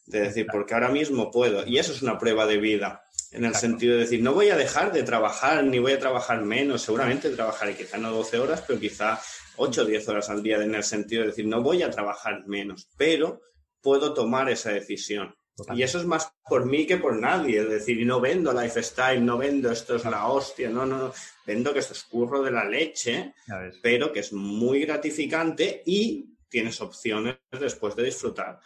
Es 0.06 0.12
decir, 0.12 0.46
porque 0.50 0.74
ahora 0.74 0.90
mismo 0.90 1.28
puedo. 1.32 1.66
Y 1.66 1.78
eso 1.78 1.92
es 1.92 2.02
una 2.02 2.18
prueba 2.18 2.46
de 2.46 2.58
vida 2.58 3.02
en 3.32 3.44
el 3.44 3.54
sentido 3.54 3.94
de 3.94 4.00
decir, 4.00 4.22
no 4.22 4.34
voy 4.34 4.50
a 4.50 4.56
dejar 4.56 4.92
de 4.92 5.02
trabajar, 5.02 5.62
ni 5.64 5.78
voy 5.78 5.92
a 5.92 5.98
trabajar 5.98 6.42
menos, 6.42 6.82
seguramente 6.82 7.30
trabajaré 7.30 7.76
quizá 7.76 7.96
no 7.96 8.10
12 8.10 8.38
horas, 8.38 8.64
pero 8.66 8.80
quizá 8.80 9.20
8 9.62 9.82
o 9.82 9.84
10 9.84 10.08
horas 10.08 10.30
al 10.30 10.42
día 10.42 10.56
en 10.62 10.74
el 10.74 10.82
sentido 10.82 11.20
de 11.22 11.28
decir, 11.28 11.46
no 11.46 11.62
voy 11.62 11.82
a 11.82 11.90
trabajar 11.90 12.46
menos, 12.46 12.88
pero 12.96 13.42
puedo 13.82 14.14
tomar 14.14 14.48
esa 14.48 14.72
decisión. 14.72 15.34
Y 15.74 15.82
eso 15.82 15.98
es 15.98 16.06
más 16.06 16.32
por 16.48 16.64
mí 16.64 16.86
que 16.86 16.96
por 16.96 17.18
nadie. 17.20 17.60
Es 17.60 17.68
decir, 17.68 18.06
no 18.06 18.18
vendo 18.20 18.52
lifestyle, 18.54 19.22
no 19.22 19.36
vendo 19.36 19.70
esto 19.70 19.96
es 19.96 20.04
la 20.06 20.26
hostia, 20.28 20.70
no, 20.70 20.86
no, 20.86 20.96
no. 20.96 21.12
Vendo 21.46 21.74
que 21.74 21.80
esto 21.80 21.92
es 21.92 22.04
curro 22.04 22.42
de 22.42 22.50
la 22.50 22.64
leche, 22.64 23.34
pero 23.82 24.10
que 24.10 24.20
es 24.20 24.32
muy 24.32 24.80
gratificante 24.86 25.82
y 25.84 26.34
tienes 26.48 26.80
opciones 26.80 27.36
después 27.50 27.94
de 27.94 28.04
disfrutar. 28.04 28.60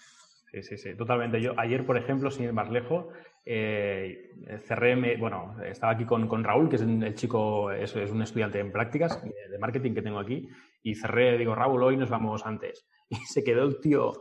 Sí, 0.52 0.62
sí, 0.62 0.78
sí, 0.78 0.96
totalmente. 0.96 1.40
Yo 1.42 1.58
ayer, 1.58 1.84
por 1.84 1.98
ejemplo, 1.98 2.30
sin 2.30 2.44
ir 2.44 2.52
más 2.52 2.70
lejos, 2.70 3.06
eh, 3.44 4.30
cerré, 4.66 5.16
bueno, 5.16 5.56
estaba 5.64 5.92
aquí 5.92 6.04
con, 6.04 6.26
con, 6.28 6.44
Raúl, 6.44 6.68
que 6.68 6.76
es 6.76 6.82
el 6.82 7.14
chico, 7.14 7.70
es, 7.70 7.94
es 7.96 8.10
un 8.10 8.22
estudiante 8.22 8.58
en 8.58 8.72
prácticas 8.72 9.22
de 9.22 9.58
marketing 9.58 9.94
que 9.94 10.02
tengo 10.02 10.18
aquí, 10.18 10.48
y 10.82 10.94
cerré, 10.94 11.36
digo, 11.38 11.54
Raúl, 11.54 11.82
hoy 11.82 11.96
nos 11.96 12.10
vamos 12.10 12.44
antes. 12.44 12.86
Y 13.10 13.16
se 13.16 13.44
quedó 13.44 13.64
el 13.64 13.80
tío, 13.80 14.12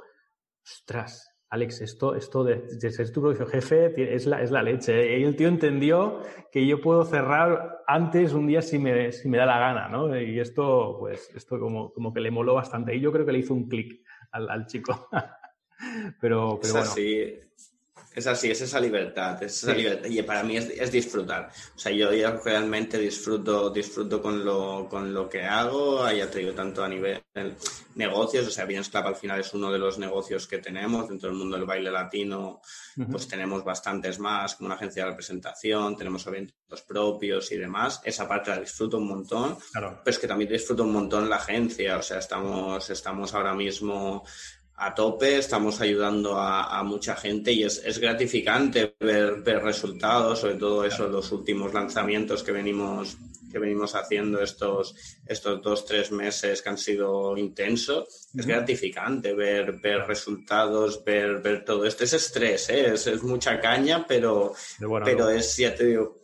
ostras, 0.62 1.34
Alex, 1.54 1.82
esto, 1.82 2.16
esto 2.16 2.44
de, 2.44 2.68
ser 2.92 3.12
tu 3.12 3.22
propio 3.22 3.46
jefe 3.46 3.94
es 4.16 4.26
la, 4.26 4.42
es 4.42 4.50
la 4.50 4.64
leche. 4.64 5.20
Y 5.20 5.24
el 5.24 5.36
tío 5.36 5.48
entendió 5.48 6.22
que 6.52 6.66
yo 6.66 6.82
puedo 6.82 7.06
cerrar 7.06 7.84
antes 7.86 8.34
un 8.34 8.48
día 8.48 8.64
si 8.64 8.80
me, 8.80 9.12
si 9.12 9.30
me 9.30 9.38
da 9.38 9.46
la 9.46 9.60
gana, 9.60 9.88
¿no? 9.88 10.20
Y 10.20 10.40
esto, 10.40 10.98
pues, 11.00 11.30
esto 11.36 11.60
como, 11.60 11.94
como 11.94 12.12
que 12.12 12.22
le 12.22 12.32
moló 12.32 12.56
bastante. 12.56 12.96
Y 12.96 13.02
yo 13.02 13.12
creo 13.12 13.24
que 13.24 13.34
le 13.34 13.38
hizo 13.38 13.54
un 13.54 13.70
clic 13.70 14.04
al, 14.32 14.50
al, 14.50 14.66
chico. 14.66 15.08
pero, 16.20 16.60
pero 16.60 16.74
bueno. 16.74 16.92
Es 18.16 18.28
así, 18.28 18.52
es 18.52 18.62
esa 18.62 18.80
libertad, 18.80 19.42
es 19.42 19.64
esa 19.64 19.74
libertad. 19.74 20.08
Y 20.08 20.22
para 20.22 20.44
mí 20.44 20.58
es, 20.58 20.92
disfrutar. 20.92 21.52
O 21.76 21.80
sea, 21.80 21.92
yo, 21.92 22.10
realmente 22.44 22.98
disfruto, 22.98 23.70
disfruto 23.70 24.22
con 24.22 24.46
lo, 24.46 24.88
con 24.90 25.14
lo 25.14 25.28
que 25.28 25.44
hago, 25.44 26.10
ya 26.12 26.30
te 26.30 26.40
digo, 26.40 26.54
tanto 26.54 26.84
a 26.84 26.88
nivel 26.88 27.24
negocios, 27.96 28.48
o 28.48 28.52
sea, 28.52 28.66
Bien 28.66 28.84
Club 28.84 29.08
al 29.08 29.16
final 29.16 29.40
es 29.40 29.54
uno 29.54 29.72
de 29.72 29.80
los 29.80 29.98
negocios 29.98 30.48
que 30.48 30.60
tenemos 30.60 31.10
dentro 31.10 31.30
del 31.30 31.38
mundo 31.38 31.58
del 31.58 31.66
baile 31.66 31.92
latino, 31.92 32.62
pues 33.10 33.28
tenemos 33.28 33.64
bastantes 33.64 34.20
más, 34.20 34.56
como 34.56 34.68
una 34.68 34.76
agencia 34.76 35.04
de 35.04 35.10
representación, 35.10 35.98
tenemos 35.98 36.26
eventos 36.28 36.82
propios 36.84 37.52
y 37.52 37.58
demás. 37.58 38.02
Esa 38.04 38.28
parte 38.28 38.52
la 38.52 38.60
disfruto 38.60 38.98
un 38.98 39.08
montón, 39.08 39.58
pero 39.74 40.02
es 40.06 40.20
que 40.20 40.28
también 40.28 40.52
disfruto 40.52 40.84
un 40.84 40.94
montón 40.94 41.30
la 41.30 41.38
agencia, 41.38 41.98
o 41.98 42.02
sea, 42.02 42.20
estamos, 42.20 42.90
estamos 42.90 43.34
ahora 43.34 43.54
mismo 43.54 44.24
a 44.76 44.94
tope, 44.94 45.38
estamos 45.38 45.80
ayudando 45.82 46.36
a, 46.38 46.82
mucha 46.84 47.16
gente 47.16 47.52
y 47.52 47.64
es, 47.64 47.82
es 47.86 48.00
gratificante 48.00 48.96
ver, 49.00 49.42
ver, 49.42 49.64
resultados, 49.64 50.40
sobre 50.40 50.56
todo 50.56 50.84
eso, 50.84 51.08
los 51.08 51.32
últimos 51.32 51.74
lanzamientos 51.74 52.44
que 52.44 52.52
venimos, 52.52 53.18
que 53.52 53.60
venimos 53.60 53.94
haciendo 53.96 54.42
estos, 54.42 54.96
estos 55.26 55.62
dos, 55.62 55.86
tres 55.86 56.12
meses 56.12 56.62
que 56.62 56.70
han 56.70 56.78
sido 56.78 57.38
intensos. 57.38 58.28
Es 58.36 58.46
gratificante 58.46 59.34
ver, 59.34 59.80
ver 59.80 60.08
resultados, 60.08 61.04
ver, 61.04 61.40
ver 61.42 61.64
todo 61.64 61.86
esto. 61.86 62.04
Es 62.04 62.14
estrés, 62.14 62.70
¿eh? 62.70 62.94
es, 62.94 63.06
es, 63.08 63.22
mucha 63.22 63.60
caña, 63.60 64.06
pero, 64.08 64.54
pero 65.06 65.30
es, 65.30 65.56
ya 65.56 65.74
te 65.76 65.86
digo, 65.86 66.24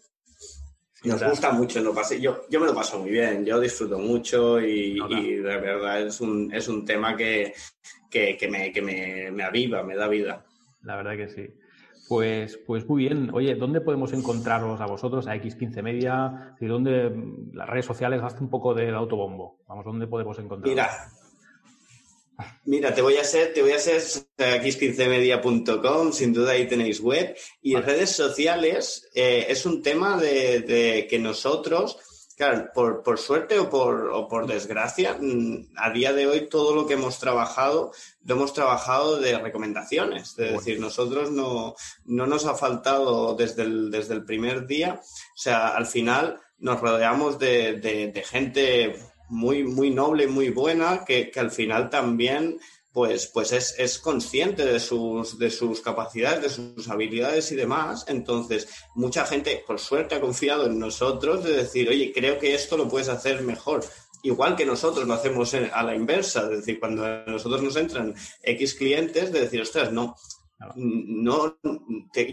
nos 1.04 1.24
gusta 1.24 1.52
mucho, 1.52 1.80
no 1.82 1.94
pase. 1.94 2.20
Yo, 2.20 2.46
yo 2.50 2.60
me 2.60 2.66
lo 2.66 2.76
paso 2.76 3.00
muy 3.00 3.12
bien, 3.12 3.46
yo 3.46 3.60
disfruto 3.60 3.98
mucho 4.00 4.60
y, 4.60 5.00
y 5.10 5.36
de 5.36 5.58
verdad 5.58 6.02
es 6.02 6.20
un, 6.20 6.54
es 6.54 6.68
un 6.68 6.84
tema 6.84 7.16
que, 7.16 7.54
que, 8.10 8.38
me, 8.50 8.72
que 8.72 8.82
me, 8.82 9.32
me, 9.32 9.44
aviva, 9.44 9.84
me 9.84 9.96
da 9.96 10.08
vida. 10.08 10.46
La 10.84 10.96
verdad 10.96 11.16
que 11.16 11.30
sí. 11.30 11.48
Pues, 12.08 12.58
pues 12.66 12.88
muy 12.88 13.04
bien. 13.04 13.30
Oye, 13.34 13.56
¿dónde 13.56 13.82
podemos 13.82 14.14
encontraros 14.14 14.82
a 14.82 14.88
vosotros, 14.88 15.28
a 15.28 15.36
X15 15.36 15.84
Media? 15.84 16.56
¿Y 16.60 16.66
dónde 16.66 17.12
las 17.54 17.70
redes 17.70 17.86
sociales 17.86 18.22
hasta 18.24 18.42
un 18.42 18.50
poco 18.50 18.74
del 18.74 18.96
autobombo? 18.96 19.60
Vamos, 19.68 19.86
¿dónde 19.86 20.08
podemos 20.08 20.38
encontraros? 20.40 20.70
Mira, 20.70 20.90
Mira, 22.66 22.94
te 22.94 23.02
voy 23.02 23.18
a 23.18 23.22
hacer, 23.22 23.54
te 23.54 23.62
voy 23.62 23.72
a 23.72 23.76
hacer 23.76 24.02
x15media.com, 24.38 26.12
sin 26.12 26.34
duda 26.34 26.52
ahí 26.52 26.68
tenéis 26.68 27.02
web. 27.02 27.36
Y 27.62 27.76
redes 27.76 28.12
sociales 28.12 29.10
eh, 29.14 29.48
es 29.50 29.66
un 29.66 29.82
tema 29.82 30.18
de, 30.18 30.62
de, 30.62 31.08
que 31.08 31.20
nosotros 31.20 31.98
Claro, 32.40 32.72
por, 32.74 33.04
por 33.04 33.20
suerte 33.20 33.60
o 33.60 33.70
por, 33.70 34.12
o 34.14 34.30
por 34.30 34.48
desgracia, 34.48 35.18
mm, 35.20 35.74
a 35.76 35.90
día 35.90 36.14
de 36.14 36.26
hoy 36.26 36.48
todo 36.48 36.74
lo 36.74 36.88
que 36.88 36.94
hemos 36.94 37.20
trabajado 37.20 37.92
lo 38.24 38.36
hemos 38.36 38.54
trabajado 38.54 39.20
de 39.20 39.38
recomendaciones. 39.38 40.40
Es 40.40 40.54
decir, 40.54 40.80
nosotros 40.80 41.32
no, 41.32 41.76
no 42.06 42.28
nos 42.28 42.46
ha 42.46 42.56
faltado 42.56 43.36
desde 43.36 43.64
el, 43.64 43.92
desde 43.92 44.14
el 44.14 44.24
primer 44.24 44.68
día. 44.68 45.02
O 45.02 45.38
sea, 45.38 45.76
al 45.76 45.86
final 45.86 46.40
nos 46.60 46.80
rodeamos 46.80 47.40
de, 47.40 47.74
de, 47.74 48.10
de 48.10 48.24
gente 48.24 48.96
muy, 49.28 49.66
muy 49.66 49.92
noble, 49.92 50.28
muy 50.28 50.50
buena, 50.50 51.04
que, 51.04 51.32
que 51.32 51.42
al 51.42 51.52
final 51.52 51.90
también 51.90 52.58
pues, 52.92 53.28
pues 53.28 53.52
es, 53.52 53.76
es, 53.78 54.00
consciente 54.00 54.66
de 54.66 54.80
sus, 54.80 55.38
de 55.38 55.52
sus 55.52 55.82
capacidades, 55.82 56.42
de 56.42 56.50
sus 56.50 56.90
habilidades 56.90 57.52
y 57.52 57.56
demás. 57.56 58.06
Entonces, 58.08 58.68
mucha 58.96 59.26
gente, 59.26 59.64
por 59.66 59.80
suerte, 59.80 60.16
ha 60.16 60.22
confiado 60.22 60.66
en 60.66 60.80
nosotros 60.80 61.44
de 61.44 61.54
decir, 61.54 61.90
oye, 61.90 62.12
creo 62.14 62.40
que 62.40 62.56
esto 62.56 62.78
lo 62.78 62.88
puedes 62.88 63.10
hacer 63.10 63.42
mejor. 63.44 63.84
Igual 64.24 64.56
que 64.56 64.66
nosotros 64.66 65.08
lo 65.08 65.14
hacemos 65.14 65.54
a 65.54 65.84
la 65.84 65.96
inversa, 65.96 66.44
es 66.44 66.60
decir, 66.60 66.80
cuando 66.80 67.06
a 67.06 67.24
nosotros 67.26 67.62
nos 67.62 67.76
entran 67.76 68.16
X 68.44 68.74
clientes, 68.74 69.32
de 69.32 69.42
decir, 69.42 69.62
ostras, 69.62 69.94
no, 69.94 70.16
no, 70.76 71.58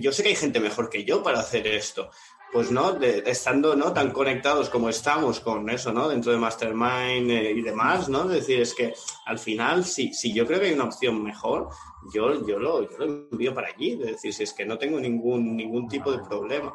yo 0.01 0.11
sé 0.11 0.23
que 0.23 0.31
hay 0.31 0.37
gente 0.37 0.59
mejor 0.59 0.91
que 0.91 1.05
yo 1.05 1.23
para 1.23 1.39
hacer 1.39 1.67
esto 1.67 2.11
pues 2.57 2.71
no, 2.71 2.99
estando 3.03 3.77
no 3.77 3.93
tan 3.93 4.13
conectados 4.13 4.71
como 4.71 4.89
estamos 4.89 5.41
con 5.41 5.69
eso, 5.69 5.93
¿no? 5.93 6.09
Dentro 6.09 6.33
de 6.33 6.39
Mastermind 6.39 7.31
eh, 7.31 7.51
y 7.51 7.61
demás, 7.61 8.09
¿no? 8.09 8.23
Es 8.23 8.31
decir, 8.31 8.63
es 8.63 8.73
que 8.73 8.95
al 9.27 9.39
final, 9.39 9.85
si, 9.85 10.15
si 10.15 10.33
yo 10.33 10.47
creo 10.47 10.59
que 10.59 10.69
hay 10.69 10.73
una 10.73 10.85
opción 10.85 11.23
mejor, 11.23 11.69
yo, 12.15 12.47
yo, 12.47 12.59
lo, 12.59 12.89
yo 12.91 12.97
lo 12.97 13.05
envío 13.31 13.53
para 13.53 13.69
allí. 13.69 14.01
Es 14.01 14.13
decir, 14.13 14.33
si 14.33 14.45
es 14.45 14.55
que 14.55 14.65
no 14.65 14.79
tengo 14.79 14.99
ningún, 14.99 15.55
ningún 15.55 15.87
tipo 15.87 16.11
de 16.11 16.21
problema. 16.21 16.75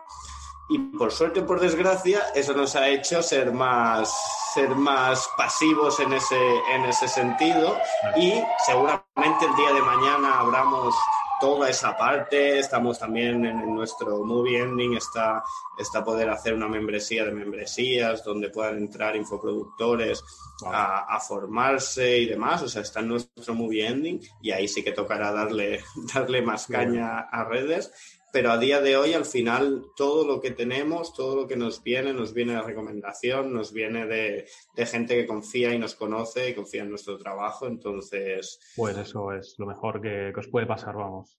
Y 0.70 0.78
por 0.78 1.12
suerte 1.12 1.39
o 1.39 1.48
por 1.48 1.60
desgracia, 1.60 2.26
eso 2.36 2.54
nos 2.54 2.76
ha 2.76 2.88
hecho 2.88 3.24
ser 3.24 3.52
más, 3.52 4.13
ser 4.54 4.76
más 4.76 5.28
pasivos 5.36 6.00
en 6.00 6.13
ese, 6.13 6.58
en 6.76 6.86
ese 6.86 7.08
sentido 7.08 7.76
y 8.15 8.34
seguramente 8.67 9.46
el 9.50 9.56
día 9.56 9.74
de 9.74 9.82
mañana 9.82 10.41
abramos 10.41 10.94
toda 11.41 11.69
esa 11.69 11.97
parte. 11.97 12.60
Estamos 12.60 12.99
también 12.99 13.43
en, 13.45 13.75
nuestro 13.75 14.23
movie 14.23 14.60
ending, 14.60 14.93
está, 14.93 15.43
está 15.77 16.04
poder 16.04 16.30
hacer 16.30 16.54
una 16.54 16.67
membresía 16.67 17.25
de 17.25 17.32
membresías 17.32 18.23
donde 18.23 18.49
puedan 18.49 18.77
entrar 18.77 19.15
infoproductores 19.15 20.23
a, 20.65 21.15
a, 21.15 21.19
formarse 21.19 22.19
y 22.19 22.27
demás. 22.27 22.62
O 22.62 22.69
sea, 22.69 22.84
está 22.84 22.99
en 22.99 23.10
nuestro 23.10 23.54
movie 23.56 23.88
ending 23.88 24.21
y 24.41 24.51
ahí 24.51 24.67
sí 24.67 24.84
que 24.84 24.91
tocará 24.91 25.32
darle, 25.32 25.84
darle 26.13 26.41
más 26.41 26.67
caña 26.67 27.19
a 27.19 27.43
redes 27.43 27.91
pero 28.32 28.52
a 28.52 28.58
día 28.58 28.82
de 28.82 28.98
hoy 28.98 29.13
al 29.13 29.26
final 29.26 29.86
todo 29.96 30.26
lo 30.26 30.39
que 30.39 30.52
tenemos, 30.52 31.13
todo 31.13 31.36
lo 31.36 31.48
que 31.48 31.56
nos 31.56 31.84
viene, 31.84 32.13
nos 32.13 32.34
viene 32.34 32.54
de 32.54 32.62
recomendación, 32.62 33.54
nos 33.54 33.74
viene 33.74 34.06
de, 34.06 34.46
gente 34.86 35.15
que 35.15 35.28
confía 35.28 35.74
y 35.74 35.80
nos 35.80 35.96
conoce 35.96 36.50
y 36.50 36.56
confía 36.56 36.84
en 36.84 36.89
nuestro 36.89 37.17
trabajo, 37.17 37.67
entonces... 37.67 38.60
Pues 38.76 38.98
eso 38.98 39.34
es 39.34 39.56
lo 39.58 39.65
mejor 39.65 40.02
que, 40.02 40.34
os 40.36 40.48
puede 40.48 40.65
pasar, 40.65 40.96
vamos. 40.96 41.38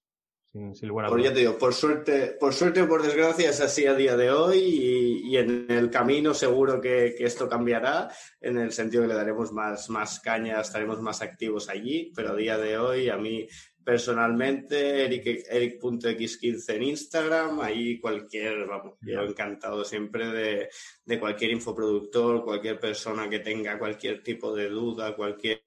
Sin, 0.52 0.86
lugar 0.86 1.06
a 1.06 1.08
por, 1.08 1.22
ya 1.22 1.32
te 1.32 1.40
digo, 1.40 1.56
por 1.56 1.72
suerte, 1.72 2.36
por 2.38 2.52
suerte 2.52 2.82
o 2.82 2.88
por 2.88 3.02
desgracia 3.02 3.48
es 3.48 3.62
así 3.62 3.86
a 3.86 3.94
día 3.94 4.18
de 4.18 4.30
hoy 4.30 4.58
y, 4.58 5.36
en 5.38 5.66
el 5.70 5.88
camino 5.88 6.34
seguro 6.34 6.78
que, 6.78 7.14
esto 7.20 7.48
cambiará 7.48 8.10
en 8.38 8.58
el 8.58 8.70
sentido 8.70 9.02
que 9.02 9.08
le 9.08 9.14
daremos 9.14 9.50
más, 9.50 9.88
más 9.88 10.20
caña, 10.20 10.60
estaremos 10.60 11.00
más 11.00 11.22
activos 11.22 11.70
allí, 11.70 12.12
pero 12.14 12.32
a 12.32 12.36
día 12.36 12.58
de 12.58 12.76
hoy 12.76 13.08
a 13.08 13.16
mí 13.16 13.48
personalmente, 13.84 15.04
Eric, 15.04 15.46
Eric.x15 15.48 16.74
en 16.74 16.82
Instagram, 16.82 17.60
ahí 17.60 18.00
cualquier, 18.00 18.66
vamos, 18.66 18.96
yo 19.00 19.22
encantado 19.22 19.84
siempre 19.84 20.26
de, 20.28 20.68
de, 21.04 21.20
cualquier 21.20 21.52
infoproductor, 21.52 22.44
cualquier 22.44 22.78
persona 22.78 23.28
que 23.28 23.40
tenga 23.40 23.78
cualquier 23.78 24.22
tipo 24.22 24.54
de 24.54 24.68
duda, 24.68 25.16
cualquier 25.16 25.62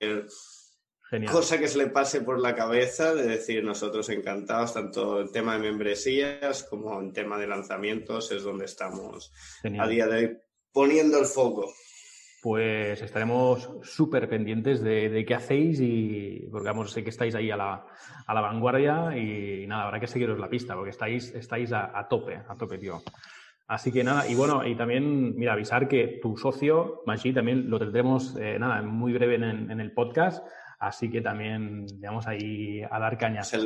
cosa 1.32 1.58
que 1.60 1.68
se 1.68 1.78
le 1.78 1.88
pase 1.88 2.22
por 2.22 2.40
la 2.40 2.56
cabeza, 2.56 3.14
de 3.14 3.28
decir 3.28 3.64
nosotros 3.64 4.10
encantados, 4.10 4.74
tanto 4.74 5.22
en 5.22 5.32
tema 5.32 5.54
de 5.54 5.60
membresías 5.60 6.64
como 6.64 7.00
en 7.00 7.14
tema 7.14 7.38
de 7.38 7.48
lanzamientos, 7.48 8.32
es 8.32 8.44
donde 8.44 8.66
estamos 8.66 9.32
a 9.80 9.88
día 9.88 10.08
de 10.08 10.18
hoy 10.18 10.38
poniendo 10.72 11.20
el 11.20 11.26
foco 11.26 11.74
pues 12.46 13.02
estaremos 13.02 13.72
súper 13.82 14.30
pendientes 14.30 14.80
de, 14.84 15.26
qué 15.28 15.34
hacéis 15.34 15.80
y 15.82 16.48
porque 16.52 16.68
vamos, 16.68 16.92
sé 16.92 17.04
que 17.04 17.10
estáis 17.10 17.34
ahí 17.34 17.50
a 17.50 17.58
la, 17.58 17.88
a 18.24 18.34
la 18.36 18.42
vanguardia 18.42 19.18
y 19.18 19.66
nada, 19.66 19.86
habrá 19.86 20.00
que 20.00 20.06
seguiros 20.06 20.38
la 20.38 20.48
pista 20.48 20.76
porque 20.76 20.92
estáis, 20.92 21.34
estáis 21.34 21.72
a, 21.74 22.08
tope, 22.08 22.36
a 22.48 22.56
tope, 22.56 22.78
tío. 22.78 23.02
Así 23.66 23.92
que 23.92 24.04
nada, 24.04 24.28
y 24.28 24.36
bueno, 24.36 24.64
y 24.64 24.76
también, 24.76 25.36
mira, 25.36 25.54
avisar 25.54 25.88
que 25.88 26.20
tu 26.22 26.38
socio, 26.38 27.02
Maggi, 27.08 27.34
también 27.34 27.68
lo 27.68 27.80
tendremos, 27.80 28.38
eh, 28.40 28.60
nada, 28.60 28.80
muy 28.84 29.12
breve 29.12 29.38
en, 29.38 29.80
el 29.80 29.92
podcast, 29.94 30.46
así 30.78 31.10
que 31.10 31.22
también 31.22 31.88
vamos 32.00 32.28
ahí 32.28 32.84
a 32.84 33.00
dar 33.00 33.18
cañas. 33.18 33.50
Se 33.50 33.58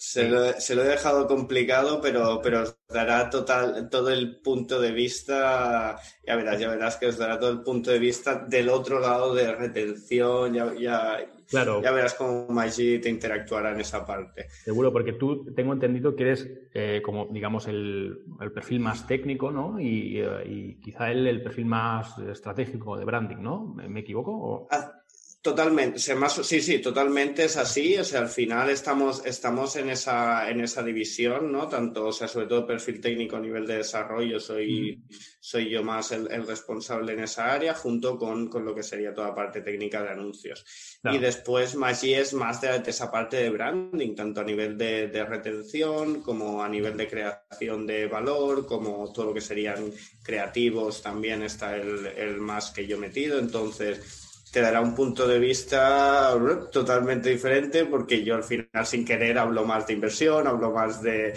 se 0.00 0.30
lo, 0.30 0.82
he 0.82 0.88
dejado 0.88 1.26
complicado, 1.26 2.00
pero, 2.00 2.40
pero 2.42 2.62
os 2.62 2.78
dará 2.88 3.28
total, 3.28 3.90
todo 3.90 4.08
el 4.08 4.40
punto 4.40 4.80
de 4.80 4.92
vista, 4.92 5.98
ya 6.26 6.36
verás, 6.36 6.58
ya 6.58 6.70
verás 6.70 6.96
que 6.96 7.08
os 7.08 7.18
dará 7.18 7.38
todo 7.38 7.50
el 7.50 7.60
punto 7.60 7.90
de 7.90 7.98
vista 7.98 8.46
del 8.48 8.70
otro 8.70 8.98
lado 8.98 9.34
de 9.34 9.54
retención, 9.54 10.54
ya, 10.54 10.72
ya, 10.72 11.18
claro. 11.46 11.82
ya 11.82 11.92
verás 11.92 12.14
cómo 12.14 12.46
Maggi 12.48 12.98
te 12.98 13.10
interactuará 13.10 13.72
en 13.72 13.80
esa 13.80 14.06
parte. 14.06 14.46
Seguro, 14.64 14.90
porque 14.90 15.12
tú 15.12 15.44
tengo 15.54 15.74
entendido 15.74 16.16
que 16.16 16.22
eres 16.22 16.48
eh, 16.72 17.02
como, 17.04 17.26
digamos, 17.26 17.68
el, 17.68 18.24
el, 18.40 18.52
perfil 18.52 18.80
más 18.80 19.06
técnico, 19.06 19.50
¿no? 19.50 19.78
Y, 19.78 20.18
eh, 20.18 20.44
y 20.46 20.80
quizá 20.80 21.10
él 21.10 21.26
el 21.26 21.42
perfil 21.42 21.66
más 21.66 22.16
estratégico 22.20 22.96
de 22.96 23.04
branding, 23.04 23.42
¿no? 23.42 23.66
¿Me 23.66 24.00
equivoco? 24.00 24.32
O... 24.32 24.68
Ah, 24.70 24.99
Totalmente, 25.42 25.98
sí, 25.98 26.60
sí, 26.60 26.80
totalmente 26.80 27.44
es 27.44 27.56
así. 27.56 27.96
O 27.96 28.04
sea, 28.04 28.20
al 28.20 28.28
final 28.28 28.68
estamos, 28.68 29.24
estamos 29.24 29.74
en 29.76 29.88
esa, 29.88 30.50
en 30.50 30.60
esa 30.60 30.82
división, 30.82 31.50
¿no? 31.50 31.66
Tanto, 31.66 32.08
o 32.08 32.12
sea, 32.12 32.28
sobre 32.28 32.46
todo 32.46 32.66
perfil 32.66 33.00
técnico 33.00 33.36
a 33.36 33.40
nivel 33.40 33.66
de 33.66 33.78
desarrollo, 33.78 34.38
soy, 34.38 35.02
soy 35.40 35.70
yo 35.70 35.82
más 35.82 36.12
el, 36.12 36.46
responsable 36.46 37.14
en 37.14 37.20
esa 37.20 37.54
área, 37.54 37.72
junto 37.72 38.18
con, 38.18 38.48
con, 38.48 38.66
lo 38.66 38.74
que 38.74 38.82
sería 38.82 39.14
toda 39.14 39.34
parte 39.34 39.62
técnica 39.62 40.02
de 40.02 40.10
anuncios. 40.10 40.62
Y 41.04 41.16
después 41.16 41.74
Maggi 41.74 42.12
es 42.12 42.34
más 42.34 42.60
de, 42.60 42.82
esa 42.86 43.10
parte 43.10 43.38
de 43.38 43.48
branding, 43.48 44.14
tanto 44.14 44.42
a 44.42 44.44
nivel 44.44 44.76
de, 44.76 45.08
de, 45.08 45.24
retención, 45.24 46.20
como 46.20 46.62
a 46.62 46.68
nivel 46.68 46.98
de 46.98 47.08
creación 47.08 47.86
de 47.86 48.08
valor, 48.08 48.66
como 48.66 49.10
todo 49.10 49.26
lo 49.26 49.34
que 49.34 49.40
serían 49.40 49.90
creativos, 50.22 51.00
también 51.00 51.42
está 51.42 51.76
el, 51.76 52.08
el 52.08 52.36
más 52.40 52.72
que 52.72 52.86
yo 52.86 52.98
metido. 52.98 53.38
Entonces, 53.38 54.26
te 54.52 54.60
dará 54.60 54.80
un 54.80 54.94
punto 54.94 55.26
de 55.28 55.38
vista 55.38 56.34
totalmente 56.72 57.30
diferente 57.30 57.84
porque 57.84 58.24
yo 58.24 58.34
al 58.34 58.42
final 58.42 58.84
sin 58.84 59.04
querer 59.04 59.38
hablo 59.38 59.64
más 59.64 59.86
de 59.86 59.94
inversión, 59.94 60.46
hablo 60.46 60.72
más 60.72 61.02
de, 61.02 61.34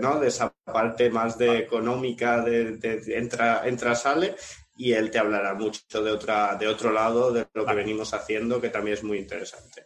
¿no? 0.00 0.18
de 0.18 0.28
esa 0.28 0.52
parte 0.64 1.10
más 1.10 1.38
de 1.38 1.58
económica, 1.58 2.42
de, 2.42 2.78
entra, 3.16 3.62
entra, 3.66 3.94
sale 3.94 4.34
y 4.76 4.92
él 4.92 5.10
te 5.10 5.18
hablará 5.18 5.54
mucho 5.54 6.02
de, 6.02 6.10
otra, 6.10 6.56
de 6.56 6.66
otro 6.66 6.92
lado 6.92 7.32
de 7.32 7.46
lo 7.54 7.64
que 7.64 7.74
venimos 7.74 8.12
haciendo 8.14 8.60
que 8.60 8.70
también 8.70 8.94
es 8.94 9.04
muy 9.04 9.18
interesante. 9.18 9.84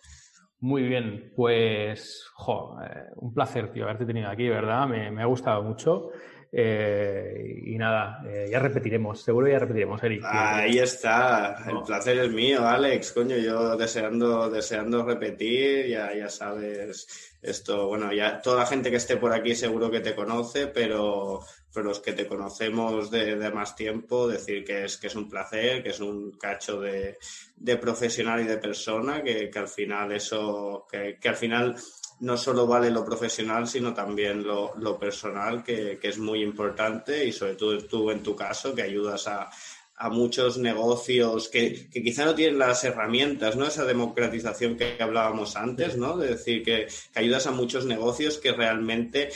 Muy 0.61 0.83
bien, 0.85 1.33
pues 1.37 2.25
jo, 2.37 2.79
eh, 2.83 3.11
un 3.17 3.35
placer, 3.35 3.71
tío, 3.71 3.85
haberte 3.85 4.07
tenido 4.07 4.31
aquí, 4.31 4.49
¿verdad? 4.49 4.87
Me, 4.87 5.11
me 5.11 5.21
ha 5.21 5.27
gustado 5.27 5.63
mucho. 5.63 6.11
Eh, 6.57 7.63
y 7.65 7.77
nada, 7.77 8.23
eh, 8.25 8.47
ya 8.49 8.61
repetiremos, 8.61 9.21
seguro 9.21 9.49
ya 9.49 9.59
repetiremos, 9.59 10.01
Eric. 10.05 10.23
Ahí 10.25 10.79
está, 10.79 11.65
el 11.69 11.83
placer 11.83 12.17
es 12.17 12.31
mío, 12.31 12.65
Alex, 12.65 13.11
coño, 13.11 13.37
yo 13.37 13.77
deseando, 13.77 14.49
deseando 14.49 15.05
repetir, 15.05 15.89
ya, 15.89 16.15
ya 16.15 16.29
sabes, 16.29 17.35
esto, 17.43 17.89
bueno, 17.89 18.13
ya 18.13 18.41
toda 18.41 18.61
la 18.61 18.67
gente 18.67 18.89
que 18.89 18.99
esté 18.99 19.17
por 19.17 19.33
aquí 19.33 19.57
seguro 19.57 19.91
que 19.91 19.99
te 19.99 20.15
conoce, 20.15 20.69
pero, 20.69 21.41
pero 21.73 21.87
los 21.89 21.99
que 21.99 22.13
te 22.13 22.29
conocemos 22.29 23.11
de, 23.11 23.51
más 23.51 23.75
tiempo, 23.75 24.29
decir 24.29 24.65
que 24.65 24.85
es, 24.85 24.97
que 24.97 25.09
es 25.09 25.17
un 25.17 25.29
placer, 25.29 25.83
que 25.83 25.89
es 25.89 25.99
un 25.99 26.31
cacho 26.39 26.81
de, 26.81 27.19
profesional 27.81 28.43
y 28.43 28.45
de 28.45 28.59
persona, 28.59 29.25
que, 29.25 29.51
al 29.57 29.67
final 29.69 30.13
eso, 30.13 30.87
que, 30.89 31.19
que 31.21 31.29
al 31.29 31.37
final 31.37 31.75
no 32.21 32.37
solo 32.37 32.67
vale 32.67 32.91
lo 32.91 33.05
profesional, 33.05 33.67
sino 33.67 33.93
también 33.93 34.45
lo, 34.45 34.99
personal, 34.99 35.63
que, 35.63 35.99
es 36.03 36.19
muy 36.19 36.43
importante 36.43 37.25
y 37.25 37.33
sobre 37.33 37.55
todo 37.55 37.79
tú 37.85 38.11
en 38.11 38.23
tu 38.23 38.37
caso, 38.37 38.75
que 38.75 38.83
ayudas 38.83 39.27
a, 39.29 39.51
muchos 40.11 40.59
negocios 40.59 41.49
que, 41.49 41.89
quizá 41.91 42.27
no 42.27 42.35
tienen 42.35 42.59
las 42.59 42.85
herramientas, 42.85 43.57
¿no? 43.57 43.67
Esa 43.67 43.85
democratización 43.85 44.77
que 44.77 44.97
hablábamos 45.01 45.57
antes, 45.57 45.97
¿no? 45.97 46.19
De 46.19 46.29
decir 46.29 46.63
que, 46.63 46.89
ayudas 47.15 47.47
a 47.47 47.53
muchos 47.53 47.87
negocios 47.87 48.39
que 48.39 48.53
realmente 48.53 49.31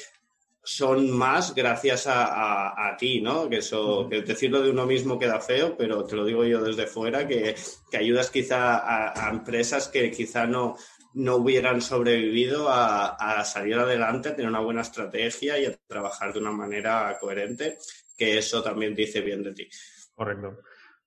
son 0.62 1.10
más 1.10 1.54
gracias 1.54 2.04
a, 2.06 2.94
ti, 2.98 3.22
¿no? 3.22 3.48
Que 3.48 3.58
eso, 3.58 4.08
que 4.10 4.20
decirlo 4.20 4.60
de 4.60 4.70
uno 4.70 4.84
mismo 4.84 5.18
queda 5.18 5.40
feo, 5.40 5.76
pero 5.78 6.04
te 6.04 6.16
lo 6.16 6.26
digo 6.26 6.44
yo 6.44 6.62
desde 6.62 6.86
fuera, 6.86 7.26
que, 7.26 7.54
ayudas 7.98 8.30
quizá 8.30 8.76
a, 8.76 9.26
a, 9.26 9.30
empresas 9.30 9.88
que 9.88 10.10
quizá 10.10 10.46
no, 10.46 10.76
no 11.18 11.36
hubieran 11.36 11.80
sobrevivido 11.80 12.68
a, 12.70 13.44
salir 13.44 13.74
adelante, 13.74 14.28
a 14.28 14.36
tener 14.36 14.48
una 14.48 14.60
buena 14.60 14.82
estrategia 14.82 15.58
y 15.58 15.66
a 15.66 15.76
trabajar 15.86 16.32
de 16.32 16.38
una 16.38 16.52
manera 16.52 17.16
coherente, 17.20 17.78
que 18.16 18.38
eso 18.38 18.62
también 18.62 18.94
dice 18.94 19.20
bien 19.20 19.42
de 19.42 19.52
ti. 19.52 19.68
Correcto. 20.14 20.60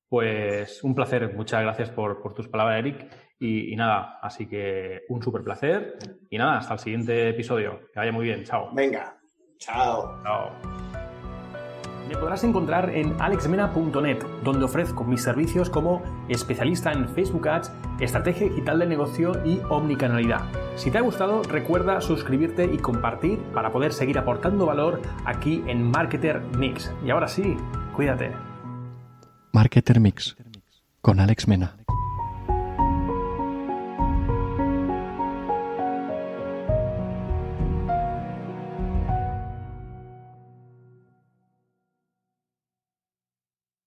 Pues 0.10 0.84
un 0.84 0.94
placer, 0.94 1.34
muchas 1.34 1.62
gracias 1.62 1.90
por, 1.92 2.34
tus 2.34 2.50
palabras, 2.50 2.80
Eric. 2.80 3.08
Y, 3.40 3.72
y, 3.72 3.76
nada, 3.78 4.20
así 4.22 4.48
que 4.48 5.04
un 5.08 5.24
súper 5.24 5.44
placer. 5.44 5.98
Y 6.30 6.38
nada, 6.38 6.58
hasta 6.58 6.74
el 6.74 6.80
siguiente 6.80 7.30
episodio. 7.30 7.88
Que 7.94 8.00
vaya 8.00 8.12
muy 8.12 8.26
bien, 8.26 8.44
chao. 8.44 8.70
Venga, 8.74 9.18
chao. 9.58 10.22
Chao. 10.24 10.91
Me 12.12 12.18
podrás 12.18 12.44
encontrar 12.44 12.90
en 12.90 13.16
alexmena.net, 13.22 14.22
donde 14.44 14.66
ofrezco 14.66 15.06
mis 15.06 15.24
servicios 15.24 15.70
como 15.70 16.04
especialista 16.28 16.92
en 16.92 17.08
Facebook 17.08 17.48
Ads, 17.48 17.72
estrategia 18.02 18.50
digital 18.50 18.80
de 18.80 18.86
negocio 18.86 19.32
y 19.46 19.62
omnicanalidad. 19.70 20.42
Si 20.76 20.92
te 20.92 20.98
ha 20.98 21.02
gustado, 21.02 21.42
recuerda 21.44 22.02
suscribirte 22.02 22.66
y 22.66 22.80
compartir 22.80 23.40
para 23.54 23.72
poder 23.72 23.94
seguir 23.94 24.18
aportando 24.18 24.66
valor 24.66 25.02
aquí 25.24 25.64
en 25.68 25.90
Marketer 25.90 26.42
Mix. 26.58 26.92
Y 27.06 27.12
ahora 27.12 27.30
sí, 27.30 27.56
cuídate. 27.96 28.34
Marketer 29.54 30.02
Mix 30.02 30.36
con 31.00 31.22
Alex 31.22 31.48
Mena. 31.48 31.78